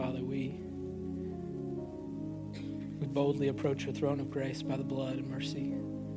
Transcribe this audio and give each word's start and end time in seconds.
Father, 0.00 0.24
we, 0.24 0.54
we 2.98 3.06
boldly 3.06 3.48
approach 3.48 3.84
your 3.84 3.92
throne 3.92 4.18
of 4.18 4.30
grace 4.30 4.62
by 4.62 4.78
the 4.78 4.82
blood 4.82 5.16
and 5.16 5.28
mercy 5.28 5.74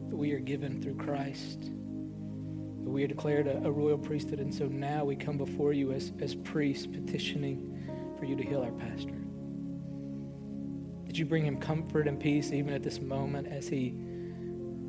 that 0.10 0.16
we 0.16 0.32
are 0.32 0.40
given 0.40 0.82
through 0.82 0.96
Christ. 0.96 1.60
That 1.64 2.90
we 2.90 3.04
are 3.04 3.08
declared 3.08 3.46
a, 3.46 3.58
a 3.58 3.70
royal 3.70 3.98
priesthood, 3.98 4.40
and 4.40 4.55
so 4.55 4.68
now 4.68 5.04
we 5.04 5.18
come 5.18 5.38
before 5.38 5.74
you 5.74 5.91
as, 5.91 6.14
as 6.22 6.34
priests 6.34 6.88
petitioning 6.88 8.16
for 8.18 8.24
you 8.24 8.38
to 8.38 8.44
heal 8.44 8.62
our 8.62 8.72
pastor. 8.72 9.22
That 11.05 11.18
you 11.18 11.26
bring 11.26 11.44
him 11.44 11.58
comfort 11.58 12.08
and 12.08 12.18
peace 12.18 12.54
even 12.54 12.74
at 12.74 12.84
this 12.84 13.02
moment 13.02 13.50
as 13.50 13.68
he 13.68 13.96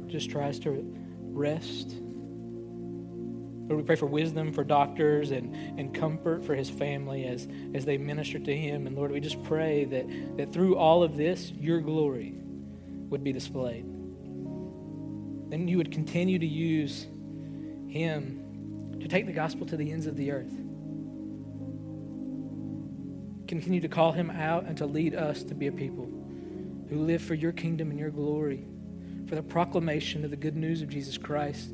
just 0.06 0.30
tries 0.30 0.60
to 0.60 0.84
rest 1.18 1.96
Lord, 3.66 3.80
we 3.80 3.86
pray 3.86 3.96
for 3.96 4.06
wisdom 4.06 4.52
for 4.52 4.62
doctors 4.62 5.30
and, 5.30 5.54
and 5.78 5.94
comfort 5.94 6.44
for 6.44 6.54
his 6.54 6.68
family 6.68 7.24
as, 7.24 7.48
as 7.74 7.86
they 7.86 7.96
minister 7.96 8.38
to 8.38 8.54
him. 8.54 8.86
And 8.86 8.94
Lord, 8.94 9.10
we 9.10 9.20
just 9.20 9.42
pray 9.42 9.86
that, 9.86 10.36
that 10.36 10.52
through 10.52 10.76
all 10.76 11.02
of 11.02 11.16
this, 11.16 11.50
your 11.50 11.80
glory 11.80 12.34
would 13.08 13.24
be 13.24 13.32
displayed. 13.32 13.84
And 13.84 15.70
you 15.70 15.78
would 15.78 15.92
continue 15.92 16.38
to 16.38 16.46
use 16.46 17.06
him 17.88 18.98
to 19.00 19.08
take 19.08 19.24
the 19.24 19.32
gospel 19.32 19.66
to 19.66 19.78
the 19.78 19.90
ends 19.90 20.06
of 20.06 20.16
the 20.16 20.30
earth. 20.30 20.52
Continue 23.48 23.80
to 23.80 23.88
call 23.88 24.12
him 24.12 24.30
out 24.30 24.64
and 24.64 24.76
to 24.76 24.84
lead 24.84 25.14
us 25.14 25.42
to 25.44 25.54
be 25.54 25.68
a 25.68 25.72
people 25.72 26.10
who 26.90 26.98
live 26.98 27.22
for 27.22 27.34
your 27.34 27.52
kingdom 27.52 27.90
and 27.90 27.98
your 27.98 28.10
glory, 28.10 28.66
for 29.26 29.36
the 29.36 29.42
proclamation 29.42 30.22
of 30.22 30.30
the 30.30 30.36
good 30.36 30.56
news 30.56 30.82
of 30.82 30.90
Jesus 30.90 31.16
Christ 31.16 31.70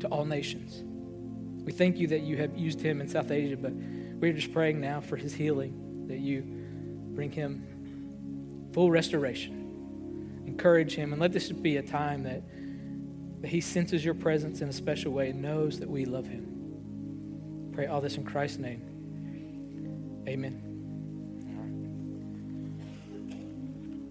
to 0.00 0.06
all 0.08 0.24
nations. 0.24 0.82
We 1.66 1.72
thank 1.72 1.98
you 1.98 2.06
that 2.06 2.20
you 2.20 2.36
have 2.36 2.56
used 2.56 2.80
him 2.80 3.00
in 3.00 3.08
South 3.08 3.32
Asia, 3.32 3.56
but 3.56 3.72
we're 3.72 4.32
just 4.32 4.52
praying 4.52 4.80
now 4.80 5.00
for 5.00 5.16
his 5.16 5.34
healing, 5.34 6.06
that 6.06 6.20
you 6.20 6.42
bring 7.12 7.32
him 7.32 8.70
full 8.72 8.88
restoration. 8.88 10.44
Encourage 10.46 10.94
him, 10.94 11.12
and 11.12 11.20
let 11.20 11.32
this 11.32 11.50
be 11.50 11.76
a 11.78 11.82
time 11.82 12.22
that, 12.22 12.44
that 13.42 13.48
he 13.48 13.60
senses 13.60 14.04
your 14.04 14.14
presence 14.14 14.60
in 14.60 14.68
a 14.68 14.72
special 14.72 15.10
way 15.10 15.30
and 15.30 15.42
knows 15.42 15.80
that 15.80 15.90
we 15.90 16.04
love 16.04 16.28
him. 16.28 17.72
Pray 17.72 17.86
all 17.86 18.00
this 18.00 18.16
in 18.16 18.22
Christ's 18.22 18.58
name. 18.58 20.22
Amen. 20.28 20.62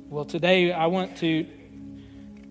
Well, 0.10 0.26
today 0.26 0.74
I 0.74 0.88
want 0.88 1.16
to 1.18 1.48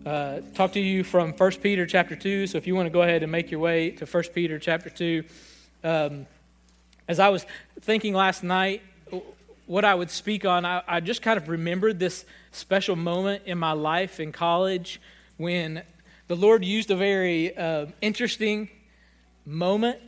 uh, 0.04 0.40
talk 0.54 0.72
to 0.72 0.80
you 0.80 1.02
from 1.02 1.32
1 1.32 1.50
Peter 1.62 1.86
chapter 1.86 2.14
2. 2.14 2.46
So 2.46 2.58
if 2.58 2.66
you 2.66 2.74
want 2.74 2.86
to 2.86 2.90
go 2.90 3.02
ahead 3.02 3.22
and 3.22 3.32
make 3.32 3.50
your 3.50 3.60
way 3.60 3.90
to 3.92 4.04
1 4.04 4.24
Peter 4.34 4.58
chapter 4.58 4.90
2. 4.90 5.24
Um, 5.82 6.26
as 7.08 7.18
I 7.18 7.30
was 7.30 7.46
thinking 7.80 8.12
last 8.12 8.42
night, 8.42 8.82
what 9.66 9.84
I 9.84 9.94
would 9.94 10.10
speak 10.10 10.44
on, 10.44 10.66
I, 10.66 10.82
I, 10.86 11.00
just 11.00 11.22
kind 11.22 11.38
of 11.38 11.48
remembered 11.48 11.98
this 11.98 12.26
special 12.52 12.96
moment 12.96 13.44
in 13.46 13.56
my 13.56 13.72
life 13.72 14.20
in 14.20 14.30
college 14.30 15.00
when 15.38 15.82
the 16.28 16.36
Lord 16.36 16.64
used 16.64 16.90
a 16.90 16.96
very 16.96 17.56
uh, 17.56 17.86
interesting 18.02 18.68
moment 19.46 19.98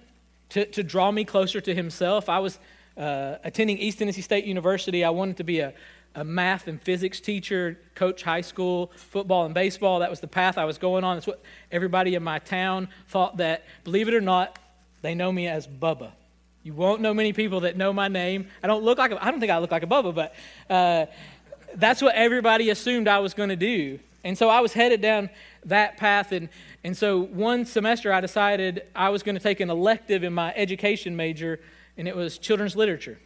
to, 0.50 0.66
to 0.66 0.82
draw 0.82 1.10
me 1.10 1.24
closer 1.24 1.60
to 1.62 1.74
Himself. 1.74 2.28
I 2.28 2.40
was 2.40 2.58
uh, 2.98 3.36
attending 3.44 3.78
East 3.78 3.98
Tennessee 3.98 4.20
State 4.20 4.44
University. 4.44 5.04
I 5.04 5.10
wanted 5.10 5.38
to 5.38 5.44
be 5.44 5.60
a, 5.60 5.72
a 6.16 6.24
math 6.24 6.66
and 6.66 6.80
physics 6.80 7.20
teacher, 7.20 7.78
coach 7.94 8.22
high 8.22 8.40
school 8.40 8.90
football 8.96 9.44
and 9.44 9.54
baseball. 9.54 10.00
That 10.00 10.10
was 10.10 10.20
the 10.20 10.26
path 10.26 10.56
I 10.56 10.64
was 10.64 10.78
going 10.78 11.04
on. 11.04 11.16
That's 11.16 11.26
what 11.26 11.42
everybody 11.70 12.14
in 12.14 12.24
my 12.24 12.38
town 12.38 12.88
thought 13.08 13.36
that, 13.36 13.64
believe 13.84 14.08
it 14.08 14.14
or 14.14 14.20
not, 14.22 14.58
they 15.02 15.14
know 15.14 15.30
me 15.30 15.46
as 15.46 15.68
Bubba. 15.68 16.10
You 16.62 16.72
won't 16.72 17.00
know 17.00 17.14
many 17.14 17.32
people 17.32 17.60
that 17.60 17.76
know 17.76 17.92
my 17.92 18.08
name. 18.08 18.48
I 18.62 18.66
don't 18.66 18.82
look 18.82 18.98
like 18.98 19.12
a, 19.12 19.22
I 19.24 19.30
don't 19.30 19.38
think 19.38 19.52
I 19.52 19.58
look 19.58 19.70
like 19.70 19.82
a 19.82 19.86
Bubba, 19.86 20.14
but 20.14 20.34
uh, 20.68 21.06
that's 21.74 22.00
what 22.00 22.14
everybody 22.14 22.70
assumed 22.70 23.08
I 23.08 23.18
was 23.18 23.34
going 23.34 23.50
to 23.50 23.56
do. 23.56 24.00
And 24.24 24.36
so 24.36 24.48
I 24.48 24.60
was 24.60 24.72
headed 24.72 25.00
down 25.00 25.30
that 25.66 25.98
path. 25.98 26.32
And, 26.32 26.48
and 26.82 26.96
so 26.96 27.20
one 27.20 27.66
semester 27.66 28.12
I 28.12 28.20
decided 28.20 28.82
I 28.96 29.10
was 29.10 29.22
going 29.22 29.36
to 29.36 29.40
take 29.40 29.60
an 29.60 29.70
elective 29.70 30.24
in 30.24 30.32
my 30.32 30.52
education 30.56 31.14
major, 31.14 31.60
and 31.96 32.08
it 32.08 32.16
was 32.16 32.38
children's 32.38 32.74
literature. 32.74 33.18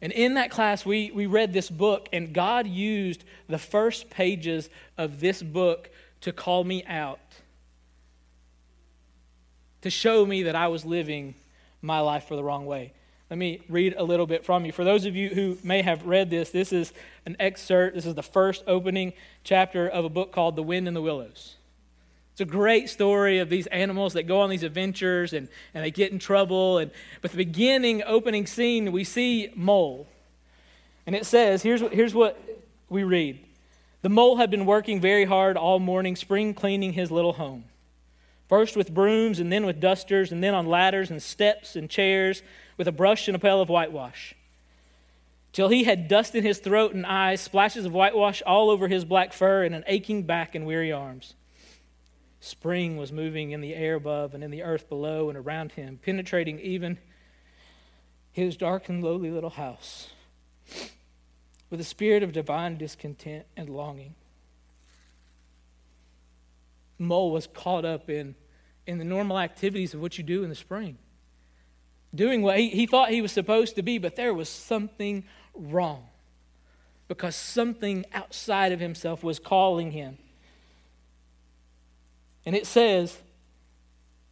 And 0.00 0.12
in 0.12 0.34
that 0.34 0.50
class, 0.50 0.86
we, 0.86 1.10
we 1.10 1.26
read 1.26 1.52
this 1.52 1.68
book, 1.68 2.08
and 2.12 2.32
God 2.32 2.66
used 2.66 3.24
the 3.48 3.58
first 3.58 4.10
pages 4.10 4.70
of 4.96 5.20
this 5.20 5.42
book 5.42 5.90
to 6.20 6.32
call 6.32 6.62
me 6.64 6.84
out, 6.84 7.20
to 9.82 9.90
show 9.90 10.24
me 10.24 10.44
that 10.44 10.54
I 10.54 10.68
was 10.68 10.84
living 10.84 11.34
my 11.82 12.00
life 12.00 12.24
for 12.24 12.36
the 12.36 12.44
wrong 12.44 12.66
way. 12.66 12.92
Let 13.30 13.38
me 13.38 13.60
read 13.68 13.94
a 13.96 14.04
little 14.04 14.26
bit 14.26 14.44
from 14.44 14.64
you. 14.64 14.72
For 14.72 14.84
those 14.84 15.04
of 15.04 15.14
you 15.14 15.28
who 15.28 15.58
may 15.62 15.82
have 15.82 16.06
read 16.06 16.30
this, 16.30 16.50
this 16.50 16.72
is 16.72 16.92
an 17.26 17.36
excerpt. 17.38 17.94
This 17.94 18.06
is 18.06 18.14
the 18.14 18.22
first 18.22 18.64
opening 18.66 19.12
chapter 19.44 19.86
of 19.86 20.04
a 20.04 20.08
book 20.08 20.32
called 20.32 20.56
The 20.56 20.62
Wind 20.62 20.88
in 20.88 20.94
the 20.94 21.02
Willows. 21.02 21.57
It's 22.38 22.48
a 22.48 22.52
great 22.52 22.88
story 22.88 23.40
of 23.40 23.48
these 23.48 23.66
animals 23.66 24.12
that 24.12 24.28
go 24.28 24.42
on 24.42 24.48
these 24.48 24.62
adventures 24.62 25.32
and, 25.32 25.48
and 25.74 25.84
they 25.84 25.90
get 25.90 26.12
in 26.12 26.20
trouble. 26.20 26.78
And, 26.78 26.92
but 27.20 27.32
the 27.32 27.36
beginning, 27.36 28.00
opening 28.06 28.46
scene, 28.46 28.92
we 28.92 29.02
see 29.02 29.50
Mole. 29.56 30.06
And 31.04 31.16
it 31.16 31.26
says, 31.26 31.64
here's, 31.64 31.80
here's 31.80 32.14
what 32.14 32.40
we 32.88 33.02
read 33.02 33.40
The 34.02 34.08
mole 34.08 34.36
had 34.36 34.52
been 34.52 34.66
working 34.66 35.00
very 35.00 35.24
hard 35.24 35.56
all 35.56 35.80
morning, 35.80 36.14
spring 36.14 36.54
cleaning 36.54 36.92
his 36.92 37.10
little 37.10 37.32
home. 37.32 37.64
First 38.48 38.76
with 38.76 38.94
brooms, 38.94 39.40
and 39.40 39.50
then 39.50 39.66
with 39.66 39.80
dusters, 39.80 40.30
and 40.30 40.40
then 40.40 40.54
on 40.54 40.68
ladders 40.68 41.10
and 41.10 41.20
steps 41.20 41.74
and 41.74 41.90
chairs, 41.90 42.44
with 42.76 42.86
a 42.86 42.92
brush 42.92 43.26
and 43.26 43.34
a 43.34 43.40
pail 43.40 43.60
of 43.60 43.68
whitewash. 43.68 44.36
Till 45.52 45.70
he 45.70 45.82
had 45.82 46.06
dust 46.06 46.36
in 46.36 46.44
his 46.44 46.60
throat 46.60 46.94
and 46.94 47.04
eyes, 47.04 47.40
splashes 47.40 47.84
of 47.84 47.92
whitewash 47.92 48.42
all 48.46 48.70
over 48.70 48.86
his 48.86 49.04
black 49.04 49.32
fur, 49.32 49.64
and 49.64 49.74
an 49.74 49.82
aching 49.88 50.22
back 50.22 50.54
and 50.54 50.64
weary 50.64 50.92
arms. 50.92 51.34
Spring 52.40 52.96
was 52.96 53.10
moving 53.10 53.50
in 53.50 53.60
the 53.60 53.74
air 53.74 53.94
above 53.94 54.34
and 54.34 54.44
in 54.44 54.50
the 54.50 54.62
earth 54.62 54.88
below 54.88 55.28
and 55.28 55.36
around 55.36 55.72
him, 55.72 55.98
penetrating 56.02 56.60
even 56.60 56.98
his 58.30 58.56
dark 58.56 58.88
and 58.88 59.02
lowly 59.02 59.30
little 59.30 59.50
house 59.50 60.10
with 61.70 61.80
a 61.80 61.84
spirit 61.84 62.22
of 62.22 62.32
divine 62.32 62.76
discontent 62.76 63.46
and 63.56 63.68
longing. 63.68 64.14
Mole 66.98 67.30
was 67.30 67.46
caught 67.46 67.84
up 67.84 68.08
in, 68.08 68.34
in 68.86 68.98
the 68.98 69.04
normal 69.04 69.38
activities 69.38 69.94
of 69.94 70.00
what 70.00 70.18
you 70.18 70.24
do 70.24 70.42
in 70.42 70.48
the 70.48 70.54
spring, 70.54 70.98
doing 72.14 72.42
what 72.42 72.58
he, 72.58 72.68
he 72.68 72.86
thought 72.86 73.10
he 73.10 73.22
was 73.22 73.32
supposed 73.32 73.76
to 73.76 73.82
be, 73.82 73.98
but 73.98 74.16
there 74.16 74.34
was 74.34 74.48
something 74.48 75.24
wrong 75.54 76.06
because 77.06 77.36
something 77.36 78.04
outside 78.12 78.72
of 78.72 78.80
himself 78.80 79.22
was 79.22 79.38
calling 79.38 79.92
him. 79.92 80.18
And 82.48 82.56
it 82.56 82.66
says, 82.66 83.18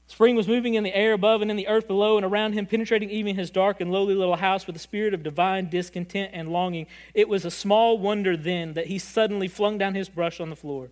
Spring 0.07 0.37
was 0.37 0.49
moving 0.49 0.73
in 0.73 0.85
the 0.85 0.95
air 0.95 1.13
above 1.13 1.43
and 1.43 1.51
in 1.51 1.59
the 1.59 1.69
earth 1.69 1.87
below, 1.87 2.17
and 2.17 2.25
around 2.25 2.55
him, 2.55 2.65
penetrating 2.65 3.11
even 3.11 3.37
his 3.37 3.51
dark 3.51 3.79
and 3.79 3.93
lowly 3.93 4.15
little 4.15 4.37
house 4.37 4.67
with 4.67 4.75
a 4.75 4.79
spirit 4.79 5.13
of 5.13 5.23
divine 5.23 5.69
discontent 5.69 6.31
and 6.33 6.51
longing. 6.51 6.87
It 7.13 7.29
was 7.29 7.45
a 7.45 7.51
small 7.51 7.99
wonder 7.99 8.35
then 8.35 8.73
that 8.73 8.87
he 8.87 8.99
suddenly 8.99 9.49
flung 9.49 9.77
down 9.77 9.95
his 9.95 10.09
brush 10.09 10.41
on 10.41 10.49
the 10.49 10.57
floor, 10.57 10.89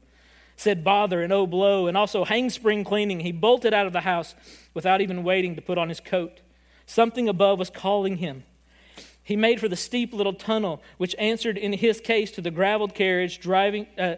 said, 0.54 0.84
Bother 0.84 1.22
and 1.22 1.32
oh, 1.32 1.46
blow, 1.46 1.86
and 1.86 1.96
also 1.96 2.26
hang 2.26 2.50
spring 2.50 2.84
cleaning. 2.84 3.20
He 3.20 3.32
bolted 3.32 3.72
out 3.72 3.86
of 3.86 3.94
the 3.94 4.02
house 4.02 4.34
without 4.74 5.00
even 5.00 5.24
waiting 5.24 5.56
to 5.56 5.62
put 5.62 5.78
on 5.78 5.88
his 5.88 6.00
coat. 6.00 6.42
Something 6.84 7.26
above 7.26 7.58
was 7.58 7.70
calling 7.70 8.18
him. 8.18 8.44
He 9.22 9.34
made 9.34 9.60
for 9.60 9.68
the 9.68 9.76
steep 9.76 10.12
little 10.12 10.34
tunnel, 10.34 10.82
which 10.98 11.16
answered 11.18 11.56
in 11.56 11.72
his 11.72 12.02
case 12.02 12.30
to 12.32 12.42
the 12.42 12.50
graveled 12.50 12.94
carriage 12.94 13.40
driving. 13.40 13.86
Uh, 13.96 14.16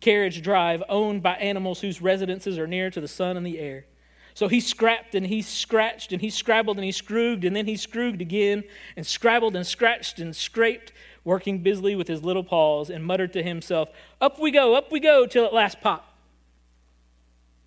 carriage 0.00 0.42
drive 0.42 0.82
owned 0.88 1.22
by 1.22 1.34
animals 1.36 1.80
whose 1.80 2.02
residences 2.02 2.58
are 2.58 2.66
near 2.66 2.90
to 2.90 3.00
the 3.00 3.08
sun 3.08 3.36
and 3.36 3.46
the 3.46 3.58
air. 3.58 3.86
So 4.34 4.48
he 4.48 4.60
scrapped 4.60 5.14
and 5.14 5.26
he 5.26 5.42
scratched 5.42 6.12
and 6.12 6.20
he 6.20 6.28
scrabbled 6.28 6.76
and 6.76 6.84
he 6.84 6.92
screwed 6.92 7.44
and 7.44 7.54
then 7.54 7.66
he 7.66 7.76
screwed 7.76 8.20
again 8.20 8.64
and 8.96 9.06
scrabbled 9.06 9.54
and 9.54 9.64
scratched 9.64 10.18
and 10.18 10.34
scraped, 10.34 10.92
working 11.22 11.62
busily 11.62 11.94
with 11.94 12.08
his 12.08 12.24
little 12.24 12.42
paws 12.42 12.90
and 12.90 13.04
muttered 13.04 13.32
to 13.34 13.42
himself, 13.42 13.88
Up 14.20 14.40
we 14.40 14.50
go, 14.50 14.74
up 14.74 14.90
we 14.90 14.98
go, 14.98 15.24
till 15.26 15.44
at 15.44 15.54
last 15.54 15.80
pop. 15.80 16.16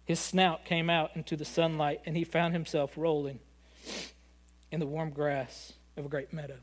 His 0.03 0.19
snout 0.19 0.65
came 0.65 0.89
out 0.89 1.12
into 1.15 1.38
the 1.38 1.45
sunlight 1.45 2.01
and 2.06 2.18
he 2.18 2.23
found 2.25 2.53
himself 2.53 2.94
rolling 2.97 3.39
in 4.71 4.80
the 4.81 4.85
warm 4.85 5.12
grass 5.12 5.73
of 5.95 6.06
a 6.06 6.09
great 6.09 6.33
meadow. 6.33 6.57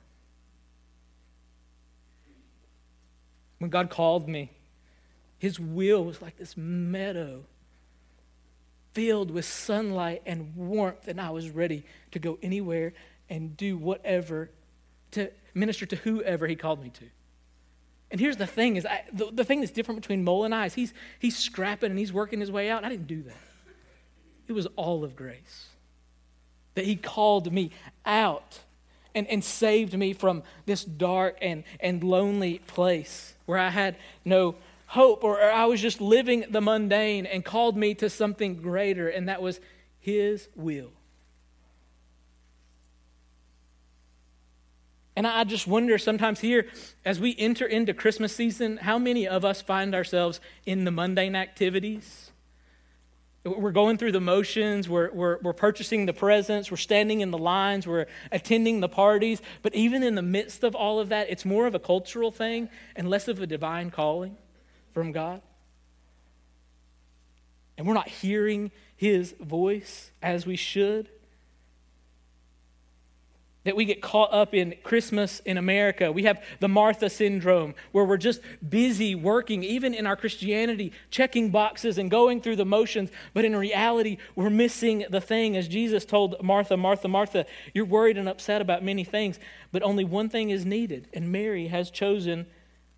When 3.59 3.71
God 3.71 3.89
called 3.89 4.29
me, 4.29 4.51
His 5.39 5.59
will 5.61 6.05
was 6.05 6.23
like 6.23 6.37
this 6.37 6.57
meadow 6.57 7.45
filled 8.93 9.31
with 9.31 9.45
sunlight 9.45 10.23
and 10.25 10.55
warmth, 10.55 11.09
and 11.09 11.21
I 11.21 11.31
was 11.31 11.51
ready 11.51 11.85
to 12.13 12.19
go 12.19 12.39
anywhere 12.43 12.93
and 13.29 13.57
do 13.57 13.77
whatever 13.77 14.51
to 15.13 15.31
minister 15.53 15.87
to 15.87 15.97
whoever 15.97 16.47
He 16.47 16.57
called 16.57 16.83
me 16.83 16.91
to. 16.91 17.05
And 18.11 18.21
here's 18.21 18.37
the 18.37 18.47
thing: 18.47 18.77
is 18.77 18.87
I, 18.87 19.03
the, 19.13 19.31
the 19.33 19.45
thing 19.45 19.61
that's 19.61 19.73
different 19.73 20.01
between 20.01 20.25
Mole 20.25 20.45
and 20.45 20.55
I 20.55 20.67
is 20.67 20.75
he's 20.75 20.95
he's 21.19 21.37
scrapping 21.37 21.91
and 21.91 21.99
he's 21.99 22.13
working 22.13 22.41
his 22.41 22.51
way 22.51 22.71
out. 22.71 22.85
I 22.85 22.89
didn't 22.89 23.09
do 23.09 23.23
that. 23.23 23.37
It 24.47 24.53
was 24.53 24.67
all 24.77 25.05
of 25.05 25.17
grace 25.17 25.69
that 26.75 26.85
he 26.85 26.97
called 26.97 27.53
me 27.53 27.71
out 28.05 28.61
and, 29.15 29.27
and 29.29 29.43
saved 29.45 29.97
me 29.97 30.13
from 30.13 30.43
this 30.67 30.85
dark 30.85 31.39
and, 31.41 31.65
and 31.81 32.03
lonely 32.03 32.59
place 32.67 33.35
where 33.47 33.59
I 33.59 33.71
had 33.71 33.97
no 34.25 34.57
hope 34.95 35.25
or, 35.25 35.41
or 35.41 35.51
I 35.51 35.65
was 35.67 35.83
just 35.83 36.01
living 36.01 36.45
the 36.49 36.61
mundane 36.61 37.27
and 37.27 37.45
called 37.45 37.77
me 37.77 37.95
to 37.97 38.09
something 38.09 38.63
greater, 38.63 39.09
and 39.09 39.29
that 39.29 39.43
was 39.43 39.61
his 39.99 40.49
will. 40.55 40.93
And 45.17 45.27
I 45.27 45.45
just 45.45 45.67
wonder 45.67 45.99
sometimes 45.99 46.41
here, 46.41 46.67
as 47.05 47.21
we 47.21 47.35
enter 47.39 47.67
into 47.67 47.93
Christmas 47.93 48.35
season, 48.35 48.79
how 48.79 48.99
many 48.99 49.29
of 49.29 49.45
us 49.45 49.61
find 49.61 49.95
ourselves 49.95 50.41
in 50.65 50.85
the 50.85 50.91
mundane 50.91 51.37
activities? 51.37 52.31
We're 53.45 53.73
going 53.73 53.99
through 53.99 54.13
the 54.13 54.21
motions, 54.21 54.89
we're, 54.89 55.11
we're, 55.13 55.39
we're 55.41 55.53
purchasing 55.53 56.07
the 56.07 56.15
presents, 56.15 56.71
we're 56.71 56.79
standing 56.79 57.21
in 57.21 57.31
the 57.31 57.39
lines, 57.39 57.87
we're 57.87 58.07
attending 58.33 58.81
the 58.81 58.89
parties. 58.89 59.43
But 59.63 59.75
even 59.75 60.03
in 60.03 60.15
the 60.15 60.23
midst 60.23 60.65
of 60.65 60.75
all 60.75 60.99
of 60.99 61.11
that, 61.11 61.31
it's 61.31 61.45
more 61.45 61.67
of 61.67 61.75
a 61.75 61.81
cultural 61.81 62.31
thing 62.31 62.69
and 62.97 63.11
less 63.11 63.29
of 63.29 63.41
a 63.41 63.47
divine 63.47 63.91
calling 63.91 64.37
from 64.95 65.13
God. 65.13 65.43
And 67.77 67.87
we're 67.87 67.95
not 67.95 68.09
hearing 68.09 68.71
his 68.97 69.35
voice 69.41 70.13
as 70.23 70.47
we 70.47 70.57
should 70.57 71.11
that 73.65 73.77
we 73.77 73.85
get 73.87 74.03
caught 74.03 74.33
up 74.33 74.55
in 74.55 74.75
Christmas 74.83 75.41
in 75.41 75.57
America. 75.57 76.13
We 76.13 76.25
have 76.25 76.43
the 76.61 76.69
Martha 76.69 77.09
syndrome 77.09 77.75
where 77.93 78.05
we're 78.05 78.19
just 78.19 78.41
busy 78.67 79.15
working, 79.15 79.65
even 79.65 79.95
in 79.95 80.07
our 80.07 80.17
Christianity, 80.17 80.93
checking 81.11 81.51
boxes 81.51 81.97
and 81.99 82.11
going 82.11 82.41
through 82.43 82.57
the 82.57 82.67
motions. 82.67 83.11
But 83.33 83.45
in 83.45 83.57
reality, 83.57 84.19
we're 84.37 84.51
missing 84.51 85.07
the 85.11 85.21
thing. 85.21 85.57
As 85.57 85.67
Jesus 85.67 86.05
told 86.05 86.43
Martha, 86.43 86.77
Martha, 86.77 87.09
Martha, 87.09 87.47
you're 87.73 87.87
worried 87.87 88.19
and 88.19 88.29
upset 88.29 88.61
about 88.61 88.85
many 88.85 89.03
things, 89.03 89.39
but 89.73 89.83
only 89.83 90.05
one 90.05 90.29
thing 90.29 90.51
is 90.51 90.67
needed. 90.67 91.09
And 91.15 91.33
Mary 91.33 91.69
has 91.69 91.91
chosen 91.91 92.47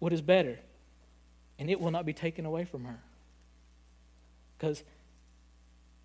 what 0.01 0.13
is 0.13 0.21
better, 0.21 0.59
and 1.59 1.71
it 1.71 1.81
will 1.81 1.91
not 1.91 2.07
be 2.07 2.13
taken 2.13 2.45
away 2.45 2.65
from 2.65 2.85
her. 2.85 3.01
Because 4.59 4.83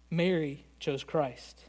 Mary 0.09 0.65
chose 0.79 1.03
Christ. 1.03 1.63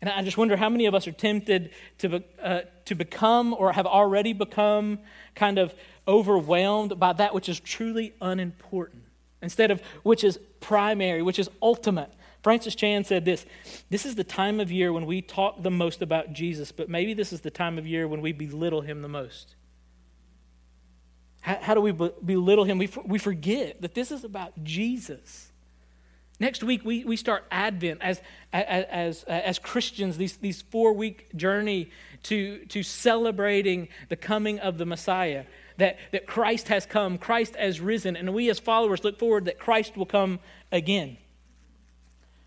And 0.00 0.10
I 0.10 0.22
just 0.22 0.36
wonder 0.36 0.56
how 0.56 0.68
many 0.68 0.86
of 0.86 0.94
us 0.94 1.06
are 1.06 1.12
tempted 1.12 1.70
to, 1.98 2.22
uh, 2.42 2.60
to 2.86 2.94
become 2.94 3.54
or 3.54 3.72
have 3.72 3.86
already 3.86 4.32
become 4.32 4.98
kind 5.34 5.58
of 5.58 5.74
overwhelmed 6.08 6.98
by 6.98 7.12
that 7.12 7.34
which 7.34 7.48
is 7.48 7.60
truly 7.60 8.12
unimportant 8.20 9.04
instead 9.42 9.70
of 9.70 9.82
which 10.02 10.24
is 10.24 10.38
primary, 10.60 11.22
which 11.22 11.38
is 11.38 11.50
ultimate. 11.60 12.10
Francis 12.42 12.74
Chan 12.74 13.04
said 13.04 13.24
this 13.24 13.44
This 13.90 14.06
is 14.06 14.14
the 14.14 14.24
time 14.24 14.60
of 14.60 14.72
year 14.72 14.92
when 14.92 15.06
we 15.06 15.20
talk 15.20 15.62
the 15.62 15.70
most 15.70 16.02
about 16.02 16.32
Jesus, 16.32 16.72
but 16.72 16.88
maybe 16.88 17.14
this 17.14 17.32
is 17.32 17.42
the 17.42 17.50
time 17.50 17.78
of 17.78 17.86
year 17.86 18.08
when 18.08 18.20
we 18.20 18.32
belittle 18.32 18.80
him 18.80 19.02
the 19.02 19.08
most. 19.08 19.56
How, 21.42 21.58
how 21.60 21.74
do 21.74 21.80
we 21.80 21.92
belittle 21.92 22.64
him? 22.64 22.78
We, 22.78 22.88
we 23.04 23.18
forget 23.18 23.82
that 23.82 23.94
this 23.94 24.10
is 24.10 24.24
about 24.24 24.64
Jesus. 24.64 25.52
Next 26.40 26.64
week, 26.64 26.84
we, 26.84 27.04
we 27.04 27.16
start 27.16 27.44
Advent 27.50 28.00
as, 28.02 28.20
as, 28.52 29.22
as, 29.24 29.58
Christians, 29.58 30.16
these, 30.16 30.36
these 30.38 30.62
four 30.62 30.92
week 30.92 31.28
journey 31.36 31.90
to, 32.24 32.64
to 32.66 32.82
celebrating 32.82 33.88
the 34.08 34.16
coming 34.16 34.58
of 34.58 34.78
the 34.78 34.86
Messiah. 34.86 35.44
That, 35.78 35.98
that 36.12 36.26
Christ 36.26 36.68
has 36.68 36.84
come, 36.84 37.18
Christ 37.18 37.56
has 37.56 37.80
risen, 37.80 38.16
and 38.16 38.34
we 38.34 38.50
as 38.50 38.58
followers 38.58 39.04
look 39.04 39.18
forward 39.18 39.46
that 39.46 39.58
Christ 39.58 39.96
will 39.96 40.06
come 40.06 40.38
again. 40.70 41.16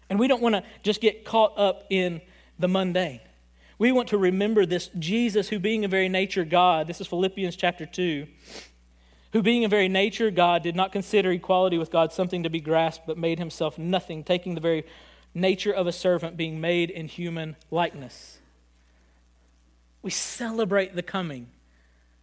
And 0.09 0.19
we 0.19 0.27
don't 0.27 0.41
want 0.41 0.55
to 0.55 0.63
just 0.83 1.01
get 1.01 1.25
caught 1.25 1.57
up 1.57 1.85
in 1.89 2.21
the 2.59 2.67
mundane. 2.67 3.21
We 3.77 3.91
want 3.91 4.09
to 4.09 4.17
remember 4.17 4.65
this 4.65 4.89
Jesus, 4.99 5.49
who 5.49 5.59
being 5.59 5.83
a 5.83 5.87
very 5.87 6.07
nature 6.07 6.45
God, 6.45 6.87
this 6.87 7.01
is 7.01 7.07
Philippians 7.07 7.55
chapter 7.55 7.85
2, 7.85 8.27
who 9.35 9.43
being 9.43 9.65
a 9.65 9.67
very 9.67 9.89
nature 9.89 10.31
God 10.31 10.63
did 10.63 10.77
not 10.77 10.93
consider 10.93 11.29
equality 11.29 11.77
with 11.77 11.91
God 11.91 12.13
something 12.13 12.43
to 12.43 12.49
be 12.49 12.61
grasped, 12.61 13.05
but 13.05 13.17
made 13.17 13.37
himself 13.37 13.77
nothing, 13.77 14.23
taking 14.23 14.55
the 14.55 14.61
very 14.61 14.85
nature 15.33 15.73
of 15.73 15.87
a 15.87 15.91
servant, 15.91 16.37
being 16.37 16.61
made 16.61 16.89
in 16.89 17.09
human 17.09 17.57
likeness. 17.69 18.39
We 20.01 20.09
celebrate 20.09 20.95
the 20.95 21.03
coming. 21.03 21.49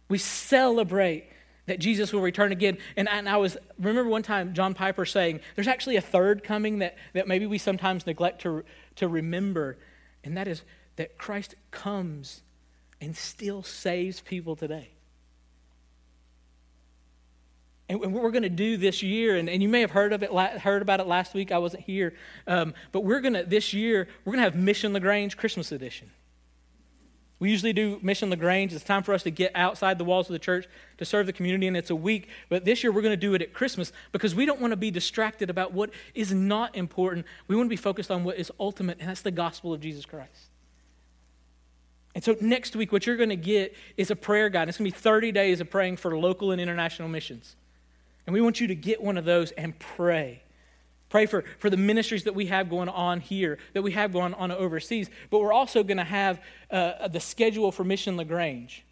We 0.09 0.17
celebrate 0.17 1.25
that 1.67 1.77
Jesus 1.77 2.11
will 2.11 2.21
return 2.21 2.51
again. 2.51 2.79
And 2.97 3.07
I, 3.07 3.17
and 3.17 3.29
I, 3.29 3.37
was, 3.37 3.57
remember 3.77 4.09
one 4.09 4.23
time 4.23 4.55
John 4.55 4.73
Piper 4.73 5.05
saying, 5.05 5.39
there's 5.53 5.67
actually 5.67 5.97
a 5.97 6.01
third 6.01 6.43
coming 6.43 6.79
that, 6.79 6.97
that 7.13 7.27
maybe 7.27 7.45
we 7.45 7.59
sometimes 7.59 8.07
neglect 8.07 8.41
to, 8.41 8.63
to 8.95 9.07
remember, 9.07 9.77
and 10.23 10.35
that 10.35 10.47
is 10.47 10.63
that 10.95 11.19
Christ 11.19 11.53
comes 11.69 12.41
and 12.99 13.15
still 13.15 13.61
saves 13.61 14.19
people 14.19 14.55
today. 14.55 14.92
And 17.89 17.99
what 17.99 18.23
we're 18.23 18.31
going 18.31 18.43
to 18.43 18.49
do 18.49 18.77
this 18.77 19.03
year, 19.03 19.35
and, 19.35 19.49
and 19.49 19.61
you 19.61 19.67
may 19.67 19.81
have 19.81 19.91
heard 19.91 20.13
of 20.13 20.23
it, 20.23 20.31
heard 20.31 20.81
about 20.81 20.99
it 20.99 21.07
last 21.07 21.33
week. 21.33 21.51
I 21.51 21.57
wasn't 21.57 21.83
here, 21.83 22.13
um, 22.47 22.73
but 22.91 23.01
we're 23.01 23.19
going 23.19 23.33
to 23.33 23.43
this 23.43 23.73
year 23.73 24.07
we're 24.23 24.31
going 24.31 24.43
to 24.43 24.49
have 24.49 24.55
Mission 24.55 24.93
LaGrange 24.93 25.35
Christmas 25.35 25.71
edition. 25.71 26.09
We 27.39 27.51
usually 27.51 27.73
do 27.73 27.99
Mission 28.01 28.29
LaGrange. 28.29 28.71
It's 28.71 28.85
time 28.85 29.03
for 29.03 29.13
us 29.13 29.23
to 29.23 29.29
get 29.29 29.51
outside 29.53 29.97
the 29.97 30.05
walls 30.05 30.29
of 30.29 30.33
the 30.33 30.39
church 30.39 30.65
to 30.97 31.03
serve 31.03 31.25
the 31.25 31.33
community, 31.33 31.67
and 31.67 31.75
it's 31.75 31.89
a 31.89 31.95
week. 31.95 32.29
But 32.47 32.63
this 32.63 32.83
year 32.83 32.91
we're 32.93 33.01
going 33.01 33.11
to 33.11 33.17
do 33.17 33.33
it 33.33 33.41
at 33.41 33.53
Christmas 33.53 33.91
because 34.13 34.33
we 34.33 34.45
don't 34.45 34.61
want 34.61 34.71
to 34.71 34.77
be 34.77 34.89
distracted 34.89 35.49
about 35.49 35.73
what 35.73 35.89
is 36.15 36.31
not 36.31 36.73
important. 36.77 37.25
We 37.49 37.57
want 37.57 37.65
to 37.65 37.69
be 37.69 37.75
focused 37.75 38.11
on 38.11 38.23
what 38.23 38.37
is 38.37 38.49
ultimate, 38.61 38.99
and 39.01 39.09
that's 39.09 39.23
the 39.23 39.31
gospel 39.31 39.73
of 39.73 39.81
Jesus 39.81 40.05
Christ. 40.05 40.51
And 42.15 42.23
so 42.23 42.37
next 42.39 42.77
week, 42.77 42.93
what 42.93 43.05
you're 43.05 43.17
going 43.17 43.27
to 43.27 43.35
get 43.35 43.75
is 43.97 44.09
a 44.09 44.15
prayer 44.15 44.47
guide. 44.47 44.69
It's 44.69 44.77
going 44.77 44.89
to 44.89 44.95
be 44.95 45.01
30 45.01 45.33
days 45.33 45.59
of 45.59 45.69
praying 45.69 45.97
for 45.97 46.17
local 46.17 46.51
and 46.51 46.61
international 46.61 47.09
missions. 47.09 47.57
And 48.25 48.33
we 48.33 48.41
want 48.41 48.61
you 48.61 48.67
to 48.67 48.75
get 48.75 49.01
one 49.01 49.17
of 49.17 49.25
those 49.25 49.51
and 49.51 49.77
pray. 49.77 50.43
Pray 51.09 51.25
for, 51.25 51.43
for 51.59 51.69
the 51.69 51.77
ministries 51.77 52.23
that 52.23 52.33
we 52.33 52.47
have 52.47 52.69
going 52.69 52.89
on 52.89 53.19
here, 53.19 53.59
that 53.73 53.81
we 53.81 53.91
have 53.91 54.11
going 54.11 54.33
on 54.33 54.51
overseas. 54.51 55.09
But 55.29 55.39
we're 55.39 55.53
also 55.53 55.83
going 55.83 55.97
to 55.97 56.03
have 56.03 56.41
uh, 56.71 57.07
the 57.07 57.19
schedule 57.19 57.71
for 57.71 57.83
Mission 57.83 58.17
LaGrange. 58.17 58.83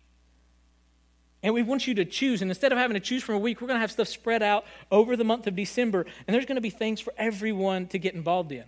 And 1.43 1.53
we 1.53 1.63
want 1.63 1.87
you 1.87 1.95
to 1.95 2.05
choose. 2.05 2.41
And 2.41 2.51
instead 2.51 2.71
of 2.71 2.77
having 2.77 2.93
to 2.93 2.99
choose 2.99 3.23
from 3.23 3.35
a 3.35 3.39
week, 3.39 3.61
we're 3.61 3.67
going 3.67 3.77
to 3.77 3.81
have 3.81 3.91
stuff 3.91 4.07
spread 4.07 4.43
out 4.43 4.65
over 4.91 5.15
the 5.15 5.23
month 5.23 5.47
of 5.47 5.55
December. 5.55 6.05
And 6.27 6.35
there's 6.35 6.45
going 6.45 6.57
to 6.57 6.61
be 6.61 6.69
things 6.69 6.99
for 7.01 7.13
everyone 7.17 7.87
to 7.87 7.97
get 7.97 8.13
involved 8.13 8.51
in. 8.51 8.65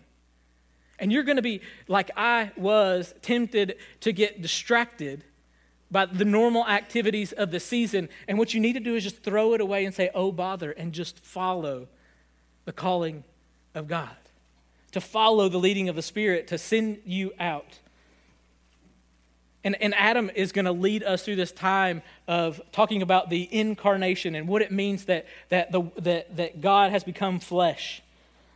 And 0.98 1.12
you're 1.12 1.24
going 1.24 1.36
to 1.36 1.44
be, 1.44 1.62
like 1.88 2.10
I 2.16 2.52
was, 2.58 3.14
tempted 3.22 3.78
to 4.00 4.12
get 4.12 4.42
distracted 4.42 5.24
by 5.94 6.08
the 6.08 6.26
normal 6.26 6.68
activities 6.68 7.32
of 7.32 7.52
the 7.52 7.60
season. 7.60 8.10
And 8.28 8.38
what 8.38 8.54
you 8.54 8.60
need 8.60 8.74
to 8.74 8.82
do 8.82 8.96
is 8.96 9.04
just 9.04 9.24
throw 9.24 9.54
it 9.54 9.62
away 9.62 9.86
and 9.86 9.96
say, 9.96 10.10
oh, 10.14 10.34
bother, 10.34 10.72
and 10.72 10.92
just 10.92 11.24
follow 11.24 11.88
the 12.66 12.74
calling 12.74 13.24
of 13.76 13.88
God, 13.88 14.16
to 14.92 15.00
follow 15.00 15.48
the 15.48 15.58
leading 15.60 15.88
of 15.88 15.96
the 15.96 16.02
Spirit, 16.02 16.48
to 16.48 16.58
send 16.58 17.00
you 17.06 17.32
out. 17.40 17.80
And, 19.64 19.82
and 19.82 19.96
Adam 19.96 20.30
is 20.36 20.52
going 20.52 20.66
to 20.66 20.74
lead 20.74 21.04
us 21.04 21.24
through 21.24 21.38
this 21.38 21.52
time 21.52 22.02
of 22.28 22.60
talking 22.72 23.02
about 23.02 23.30
the 23.30 23.48
incarnation 23.52 24.36
and 24.36 24.48
what 24.48 24.62
it 24.62 24.72
means 24.72 25.06
that, 25.06 25.26
that, 25.50 25.72
the, 25.72 25.84
that, 25.98 26.36
that 26.36 26.60
God 26.60 26.92
has 26.92 27.04
become 27.04 27.40
flesh. 27.40 28.03